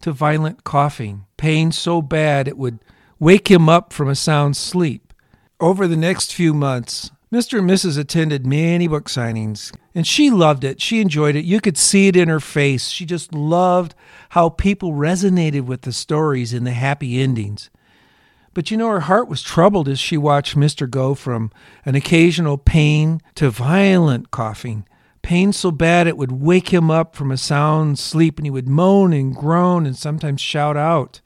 to 0.00 0.12
violent 0.12 0.64
coughing, 0.64 1.24
pain 1.36 1.72
so 1.72 2.00
bad 2.00 2.46
it 2.46 2.56
would 2.56 2.78
wake 3.18 3.50
him 3.50 3.68
up 3.68 3.92
from 3.92 4.08
a 4.08 4.14
sound 4.14 4.56
sleep. 4.56 5.12
Over 5.60 5.88
the 5.88 5.96
next 5.96 6.32
few 6.32 6.54
months, 6.54 7.10
Mr. 7.30 7.58
and 7.58 7.68
Mrs. 7.68 7.98
attended 7.98 8.46
many 8.46 8.88
book 8.88 9.04
signings, 9.04 9.70
and 9.94 10.06
she 10.06 10.30
loved 10.30 10.64
it. 10.64 10.80
She 10.80 11.02
enjoyed 11.02 11.36
it. 11.36 11.44
You 11.44 11.60
could 11.60 11.76
see 11.76 12.08
it 12.08 12.16
in 12.16 12.28
her 12.28 12.40
face. 12.40 12.88
She 12.88 13.04
just 13.04 13.34
loved 13.34 13.94
how 14.30 14.48
people 14.48 14.92
resonated 14.92 15.66
with 15.66 15.82
the 15.82 15.92
stories 15.92 16.54
and 16.54 16.66
the 16.66 16.72
happy 16.72 17.20
endings. 17.20 17.68
But 18.54 18.70
you 18.70 18.78
know, 18.78 18.88
her 18.88 19.00
heart 19.00 19.28
was 19.28 19.42
troubled 19.42 19.88
as 19.88 20.00
she 20.00 20.16
watched 20.16 20.56
Mr. 20.56 20.88
go 20.88 21.14
from 21.14 21.52
an 21.84 21.94
occasional 21.94 22.56
pain 22.56 23.20
to 23.34 23.50
violent 23.50 24.30
coughing, 24.30 24.86
pain 25.20 25.52
so 25.52 25.70
bad 25.70 26.06
it 26.06 26.16
would 26.16 26.32
wake 26.32 26.72
him 26.72 26.90
up 26.90 27.14
from 27.14 27.30
a 27.30 27.36
sound 27.36 27.98
sleep 27.98 28.38
and 28.38 28.46
he 28.46 28.50
would 28.50 28.68
moan 28.68 29.12
and 29.12 29.36
groan 29.36 29.84
and 29.84 29.98
sometimes 29.98 30.40
shout 30.40 30.78
out. 30.78 31.20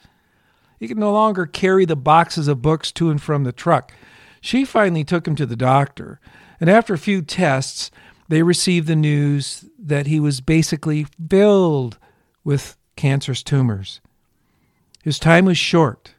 He 0.81 0.89
could 0.89 0.99
no 0.99 1.13
longer 1.13 1.47
carry 1.47 1.85
the 1.85 1.95
boxes 1.95 2.49
of 2.49 2.61
books 2.61 2.91
to 2.93 3.09
and 3.09 3.23
from 3.23 3.45
the 3.45 3.53
truck. 3.53 3.93
She 4.43 4.65
finally 4.65 5.05
took 5.05 5.27
him 5.27 5.37
to 5.37 5.47
the 5.47 5.57
doctor, 5.57 6.21
and 6.61 6.69
after 6.69 6.93
a 6.93 6.99
few 6.99 7.23
tests, 7.23 7.93
they 8.29 8.43
received 8.43 8.89
the 8.89 8.97
news 8.97 9.65
that 9.79 10.09
he 10.09 10.19
was 10.19 10.41
basically 10.41 11.07
filled 11.31 11.97
with 12.43 12.77
cancerous 12.97 13.45
tumors. 13.45 14.01
His 15.05 15.21
time 15.21 15.45
was 15.45 15.57
short. 15.57 16.15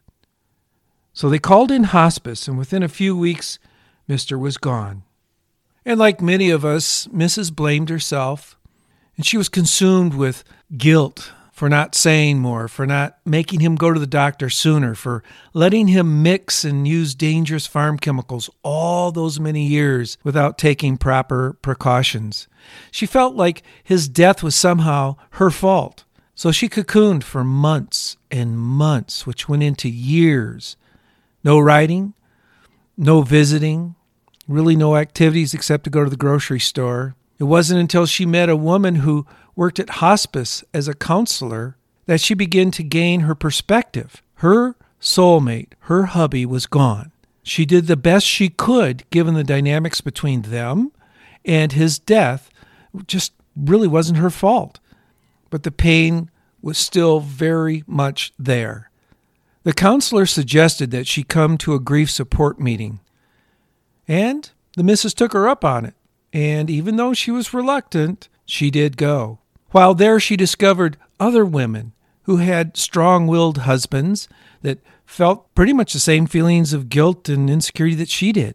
So 1.12 1.30
they 1.30 1.38
called 1.38 1.70
in 1.70 1.84
hospice, 1.84 2.48
and 2.48 2.58
within 2.58 2.82
a 2.82 2.88
few 2.88 3.16
weeks, 3.16 3.60
Mr. 4.08 4.40
was 4.40 4.58
gone. 4.58 5.04
And 5.86 6.00
like 6.00 6.22
many 6.22 6.50
of 6.50 6.64
us, 6.64 7.08
Mrs. 7.08 7.54
blamed 7.54 7.90
herself, 7.90 8.58
and 9.18 9.26
she 9.26 9.38
was 9.38 9.50
consumed 9.50 10.14
with 10.14 10.46
guilt 10.78 11.34
for 11.54 11.70
not 11.70 11.94
saying 11.94 12.40
more, 12.40 12.68
for 12.68 12.88
not 12.88 13.20
making 13.26 13.60
him 13.60 13.76
go 13.76 13.94
to 13.94 14.00
the 14.00 14.08
doctor 14.08 14.50
sooner, 14.50 14.96
for 14.96 15.24
letting 15.54 15.88
him 15.88 16.24
mix 16.24 16.66
and 16.66 16.88
use 16.88 17.14
dangerous 17.14 17.68
farm 17.68 18.00
chemicals 18.00 18.50
all 18.64 19.12
those 19.12 19.40
many 19.40 19.64
years 19.68 20.18
without 20.24 20.58
taking 20.58 20.98
proper 20.98 21.54
precautions. 21.62 22.48
She 22.90 23.06
felt 23.06 23.36
like 23.36 23.62
his 23.84 24.10
death 24.10 24.42
was 24.42 24.56
somehow 24.56 25.16
her 25.32 25.52
fault. 25.52 26.06
So 26.34 26.52
she 26.52 26.68
cocooned 26.68 27.22
for 27.22 27.44
months 27.44 28.18
and 28.32 28.58
months, 28.58 29.28
which 29.28 29.48
went 29.48 29.62
into 29.62 29.88
years. 29.88 30.76
No 31.44 31.60
writing, 31.60 32.16
no 32.98 33.22
visiting, 33.22 33.94
really 34.48 34.76
no 34.76 34.96
activities 34.96 35.54
except 35.54 35.84
to 35.84 35.92
go 35.92 36.04
to 36.04 36.10
the 36.10 36.18
grocery 36.18 36.60
store. 36.60 37.16
It 37.38 37.44
wasn't 37.44 37.80
until 37.80 38.08
she 38.08 38.26
met 38.26 38.50
a 38.50 38.56
woman 38.56 38.96
who 38.96 39.28
worked 39.56 39.80
at 39.80 39.90
hospice 39.92 40.64
as 40.74 40.88
a 40.88 40.94
counselor 40.94 41.78
that 42.06 42.22
she 42.22 42.34
began 42.34 42.72
to 42.72 42.84
gain 42.84 43.22
her 43.22 43.36
perspective. 43.36 44.22
Her 44.36 44.76
soulmate, 45.00 45.74
her 45.82 46.06
hubby, 46.08 46.46
was 46.46 46.66
gone. 46.66 47.12
She 47.44 47.66
did 47.66 47.88
the 47.88 47.98
best 47.98 48.26
she 48.26 48.50
could 48.50 49.10
given 49.10 49.34
the 49.34 49.44
dynamics 49.44 50.02
between 50.02 50.44
them, 50.44 50.92
and 51.46 51.72
his 51.74 52.00
death 52.00 52.50
just 53.06 53.34
really 53.56 53.88
wasn't 53.88 54.20
her 54.20 54.30
fault. 54.30 54.80
But 55.50 55.64
the 55.64 55.72
pain 55.72 56.30
was 56.62 56.78
still 56.78 57.20
very 57.20 57.84
much 57.86 58.34
there. 58.40 58.90
The 59.64 59.74
counselor 59.74 60.26
suggested 60.26 60.92
that 60.92 61.08
she 61.08 61.24
come 61.24 61.58
to 61.60 61.74
a 61.74 61.80
grief 61.80 62.10
support 62.10 62.60
meeting. 62.60 63.00
And 64.08 64.50
the 64.76 64.84
missus 64.84 65.14
took 65.14 65.34
her 65.34 65.48
up 65.48 65.64
on 65.64 65.86
it. 65.86 65.94
And 66.32 66.70
even 66.70 66.96
though 66.96 67.14
she 67.14 67.32
was 67.32 67.54
reluctant, 67.54 68.28
she 68.46 68.72
did 68.72 68.98
go. 68.98 69.40
While 69.74 69.96
there, 69.96 70.20
she 70.20 70.38
discovered 70.38 70.98
other 71.20 71.44
women 71.44 71.94
who 72.26 72.38
had 72.38 72.78
strong 72.78 73.26
willed 73.26 73.58
husbands 73.60 74.30
that 74.62 74.78
felt 75.04 75.54
pretty 75.56 75.74
much 75.74 75.94
the 75.94 76.00
same 76.00 76.28
feelings 76.28 76.74
of 76.74 76.90
guilt 76.90 77.28
and 77.28 77.50
insecurity 77.50 77.96
that 77.96 78.08
she 78.08 78.32
did. 78.32 78.54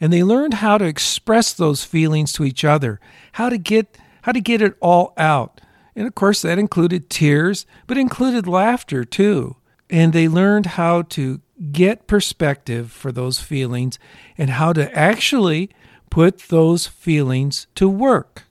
And 0.00 0.12
they 0.12 0.22
learned 0.22 0.54
how 0.54 0.78
to 0.78 0.84
express 0.84 1.52
those 1.52 1.82
feelings 1.82 2.32
to 2.34 2.44
each 2.44 2.64
other, 2.64 3.00
how 3.32 3.48
to 3.48 3.58
get 3.58 3.98
how 4.22 4.30
to 4.30 4.40
get 4.40 4.62
it 4.62 4.76
all 4.78 5.12
out. 5.16 5.60
And 5.96 6.06
of 6.06 6.14
course 6.14 6.42
that 6.42 6.56
included 6.56 7.10
tears, 7.10 7.66
but 7.88 7.98
included 7.98 8.46
laughter 8.46 9.04
too. 9.04 9.56
And 9.90 10.12
they 10.12 10.28
learned 10.28 10.66
how 10.66 11.02
to 11.02 11.40
get 11.72 12.06
perspective 12.06 12.92
for 12.92 13.10
those 13.10 13.40
feelings 13.40 13.98
and 14.38 14.50
how 14.50 14.72
to 14.74 14.96
actually 14.96 15.70
put 16.10 16.38
those 16.48 16.86
feelings 16.86 17.66
to 17.74 17.88
work. 17.88 18.44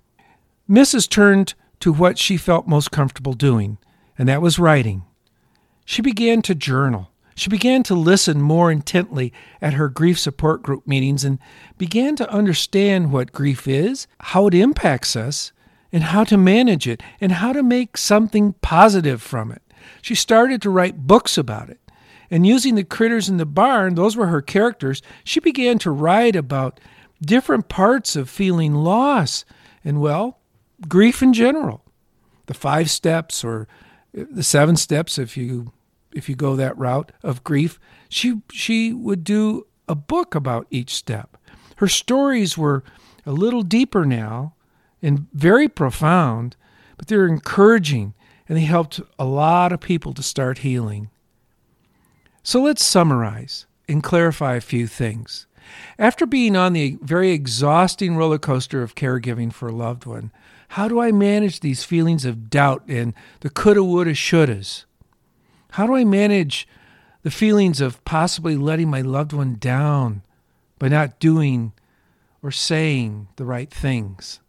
Mrs. 0.69 1.09
turned 1.09 1.53
to 1.83 1.91
what 1.91 2.17
she 2.17 2.37
felt 2.37 2.65
most 2.65 2.91
comfortable 2.91 3.33
doing, 3.33 3.77
and 4.17 4.29
that 4.29 4.41
was 4.41 4.57
writing. 4.57 5.03
She 5.83 6.01
began 6.01 6.41
to 6.43 6.55
journal. 6.55 7.09
She 7.35 7.49
began 7.49 7.83
to 7.83 7.93
listen 7.93 8.41
more 8.41 8.71
intently 8.71 9.33
at 9.61 9.73
her 9.73 9.89
grief 9.89 10.17
support 10.17 10.63
group 10.63 10.87
meetings 10.87 11.25
and 11.25 11.39
began 11.77 12.15
to 12.15 12.31
understand 12.31 13.11
what 13.11 13.33
grief 13.33 13.67
is, 13.67 14.07
how 14.21 14.47
it 14.47 14.53
impacts 14.53 15.17
us, 15.17 15.51
and 15.91 16.03
how 16.03 16.23
to 16.23 16.37
manage 16.37 16.87
it, 16.87 17.03
and 17.19 17.33
how 17.33 17.51
to 17.51 17.61
make 17.61 17.97
something 17.97 18.53
positive 18.61 19.21
from 19.21 19.51
it. 19.51 19.61
She 20.01 20.15
started 20.15 20.61
to 20.61 20.69
write 20.69 21.05
books 21.05 21.37
about 21.37 21.69
it. 21.69 21.81
And 22.31 22.47
using 22.47 22.75
the 22.75 22.85
critters 22.85 23.27
in 23.27 23.35
the 23.35 23.45
barn, 23.45 23.95
those 23.95 24.15
were 24.15 24.27
her 24.27 24.41
characters, 24.41 25.01
she 25.25 25.41
began 25.41 25.79
to 25.79 25.91
write 25.91 26.37
about 26.37 26.79
different 27.21 27.67
parts 27.67 28.15
of 28.15 28.29
feeling 28.29 28.73
loss 28.73 29.43
and, 29.83 29.99
well, 29.99 30.39
grief 30.87 31.21
in 31.21 31.33
general. 31.33 31.83
The 32.45 32.53
five 32.53 32.89
steps 32.89 33.43
or 33.43 33.67
uh, 34.17 34.23
the 34.29 34.43
seven 34.43 34.75
steps 34.75 35.17
if 35.17 35.37
you 35.37 35.71
if 36.13 36.29
you 36.29 36.35
go 36.35 36.55
that 36.55 36.77
route 36.77 37.11
of 37.23 37.43
grief, 37.43 37.79
she 38.09 38.41
she 38.51 38.93
would 38.93 39.23
do 39.23 39.65
a 39.87 39.95
book 39.95 40.35
about 40.35 40.67
each 40.69 40.93
step. 40.93 41.37
Her 41.77 41.87
stories 41.87 42.57
were 42.57 42.83
a 43.25 43.31
little 43.31 43.63
deeper 43.63 44.05
now 44.05 44.53
and 45.01 45.27
very 45.33 45.67
profound, 45.67 46.55
but 46.97 47.07
they're 47.07 47.27
encouraging 47.27 48.13
and 48.47 48.57
they 48.57 48.63
helped 48.63 49.01
a 49.17 49.25
lot 49.25 49.71
of 49.71 49.79
people 49.79 50.13
to 50.13 50.23
start 50.23 50.59
healing. 50.59 51.09
So 52.43 52.61
let's 52.61 52.83
summarize 52.83 53.65
and 53.87 54.03
clarify 54.03 54.55
a 54.55 54.61
few 54.61 54.87
things. 54.87 55.47
After 55.97 56.25
being 56.25 56.55
on 56.55 56.73
the 56.73 56.97
very 57.01 57.31
exhausting 57.31 58.17
roller 58.17 58.37
coaster 58.37 58.81
of 58.81 58.95
caregiving 58.95 59.51
for 59.51 59.69
a 59.69 59.75
loved 59.75 60.05
one, 60.05 60.31
how 60.73 60.87
do 60.87 60.99
I 60.99 61.11
manage 61.11 61.59
these 61.59 61.83
feelings 61.83 62.25
of 62.25 62.49
doubt 62.49 62.83
and 62.87 63.13
the 63.41 63.51
coulda, 63.51 63.83
woulda, 63.83 64.13
shouldas? 64.13 64.85
How 65.73 65.85
do 65.85 65.93
I 65.93 66.03
manage 66.03 66.67
the 67.21 67.29
feelings 67.29 67.79
of 67.79 68.03
possibly 68.05 68.55
letting 68.55 68.89
my 68.89 69.01
loved 69.01 69.33
one 69.33 69.57
down 69.59 70.23
by 70.79 70.87
not 70.87 71.19
doing 71.19 71.73
or 72.41 72.49
saying 72.49 73.27
the 73.35 73.45
right 73.45 73.69
things? 73.69 74.39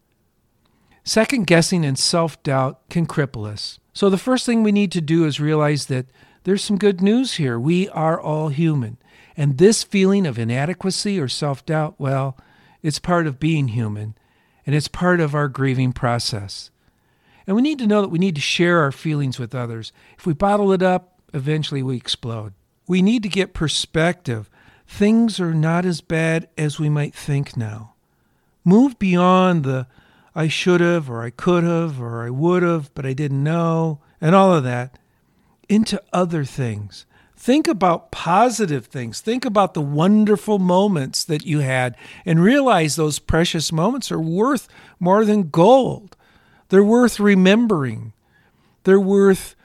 Second 1.03 1.45
guessing 1.45 1.85
and 1.85 1.97
self 1.97 2.41
doubt 2.41 2.81
can 2.89 3.05
cripple 3.05 3.47
us. 3.47 3.79
So, 3.93 4.09
the 4.09 4.17
first 4.17 4.47
thing 4.47 4.63
we 4.63 4.71
need 4.71 4.91
to 4.93 5.01
do 5.01 5.25
is 5.25 5.39
realize 5.39 5.85
that 5.85 6.07
there's 6.43 6.63
some 6.63 6.79
good 6.79 7.01
news 7.01 7.35
here. 7.35 7.59
We 7.59 7.87
are 7.89 8.19
all 8.19 8.47
human. 8.47 8.97
And 9.37 9.59
this 9.59 9.83
feeling 9.83 10.25
of 10.25 10.39
inadequacy 10.39 11.19
or 11.19 11.27
self 11.27 11.63
doubt, 11.67 11.99
well, 11.99 12.35
it's 12.81 12.97
part 12.97 13.27
of 13.27 13.39
being 13.39 13.67
human 13.67 14.15
and 14.65 14.75
it's 14.75 14.87
part 14.87 15.19
of 15.19 15.35
our 15.35 15.47
grieving 15.47 15.93
process. 15.93 16.71
And 17.47 17.55
we 17.55 17.61
need 17.61 17.79
to 17.79 17.87
know 17.87 18.01
that 18.01 18.09
we 18.09 18.19
need 18.19 18.35
to 18.35 18.41
share 18.41 18.79
our 18.79 18.91
feelings 18.91 19.37
with 19.37 19.53
others. 19.53 19.91
If 20.17 20.25
we 20.25 20.33
bottle 20.33 20.71
it 20.71 20.81
up, 20.81 21.21
eventually 21.33 21.83
we 21.83 21.95
explode. 21.95 22.53
We 22.87 23.01
need 23.01 23.23
to 23.23 23.29
get 23.29 23.53
perspective. 23.53 24.49
Things 24.87 25.39
are 25.39 25.53
not 25.53 25.85
as 25.85 26.01
bad 26.01 26.49
as 26.57 26.79
we 26.79 26.89
might 26.89 27.13
think 27.13 27.55
now. 27.55 27.93
Move 28.63 28.97
beyond 28.97 29.63
the 29.63 29.87
I 30.33 30.47
should 30.47 30.81
have, 30.81 31.09
or 31.09 31.23
I 31.23 31.29
could 31.29 31.63
have, 31.63 32.01
or 32.01 32.25
I 32.25 32.29
would 32.29 32.61
have, 32.61 32.93
but 32.93 33.05
I 33.05 33.13
didn't 33.13 33.43
know, 33.43 34.01
and 34.19 34.35
all 34.35 34.53
of 34.53 34.63
that 34.65 34.99
into 35.69 36.01
other 36.11 36.43
things. 36.43 37.05
Think 37.45 37.67
about 37.67 38.09
positive 38.09 38.87
things. 38.87 39.21
Think 39.21 39.45
about 39.45 39.75
the 39.75 39.81
wonderful 39.81 40.57
moments 40.57 41.23
that 41.25 41.45
you 41.45 41.59
had 41.59 41.95
and 42.25 42.41
realize 42.41 42.95
those 42.95 43.19
precious 43.19 43.71
moments 43.71 44.11
are 44.11 44.19
worth 44.19 44.67
more 44.99 45.23
than 45.23 45.51
gold. 45.51 46.17
They're 46.69 46.83
worth 46.83 47.19
remembering. 47.19 48.13
They're 48.83 48.99
worth 48.99 49.55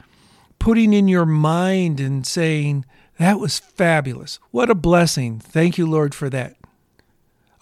putting 0.58 0.92
in 0.92 1.08
your 1.08 1.24
mind 1.24 2.00
and 2.00 2.26
saying, 2.26 2.84
That 3.18 3.40
was 3.40 3.58
fabulous. 3.58 4.38
What 4.50 4.68
a 4.68 4.74
blessing. 4.74 5.38
Thank 5.38 5.78
you, 5.78 5.86
Lord, 5.86 6.14
for 6.14 6.28
that. 6.28 6.56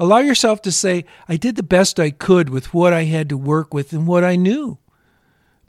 Allow 0.01 0.19
yourself 0.19 0.61
to 0.63 0.73
say, 0.73 1.05
I 1.29 1.37
did 1.37 1.55
the 1.55 1.63
best 1.63 2.01
I 2.01 2.11
could 2.11 2.51
with 2.51 2.75
what 2.75 2.93
I 2.93 3.05
had 3.05 3.29
to 3.29 3.37
work 3.37 3.73
with 3.73 3.93
and 3.93 4.05
what 4.05 4.25
I 4.25 4.35
knew. 4.35 4.79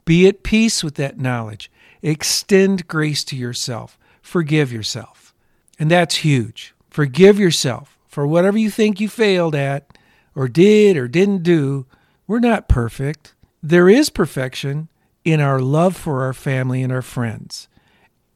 Be 0.04 0.26
at 0.26 0.42
peace 0.42 0.82
with 0.82 0.96
that 0.96 1.20
knowledge. 1.20 1.70
Extend 2.02 2.88
grace 2.88 3.22
to 3.22 3.36
yourself. 3.36 3.96
Forgive 4.22 4.72
yourself. 4.72 5.34
And 5.78 5.90
that's 5.90 6.16
huge. 6.16 6.74
Forgive 6.90 7.38
yourself 7.38 7.98
for 8.08 8.26
whatever 8.26 8.58
you 8.58 8.70
think 8.70 9.00
you 9.00 9.08
failed 9.08 9.54
at, 9.54 9.96
or 10.34 10.48
did 10.48 10.96
or 10.96 11.08
didn't 11.08 11.42
do. 11.42 11.86
We're 12.26 12.40
not 12.40 12.68
perfect. 12.68 13.34
There 13.62 13.88
is 13.88 14.10
perfection 14.10 14.88
in 15.24 15.40
our 15.40 15.60
love 15.60 15.96
for 15.96 16.22
our 16.22 16.32
family 16.32 16.82
and 16.82 16.92
our 16.92 17.02
friends. 17.02 17.68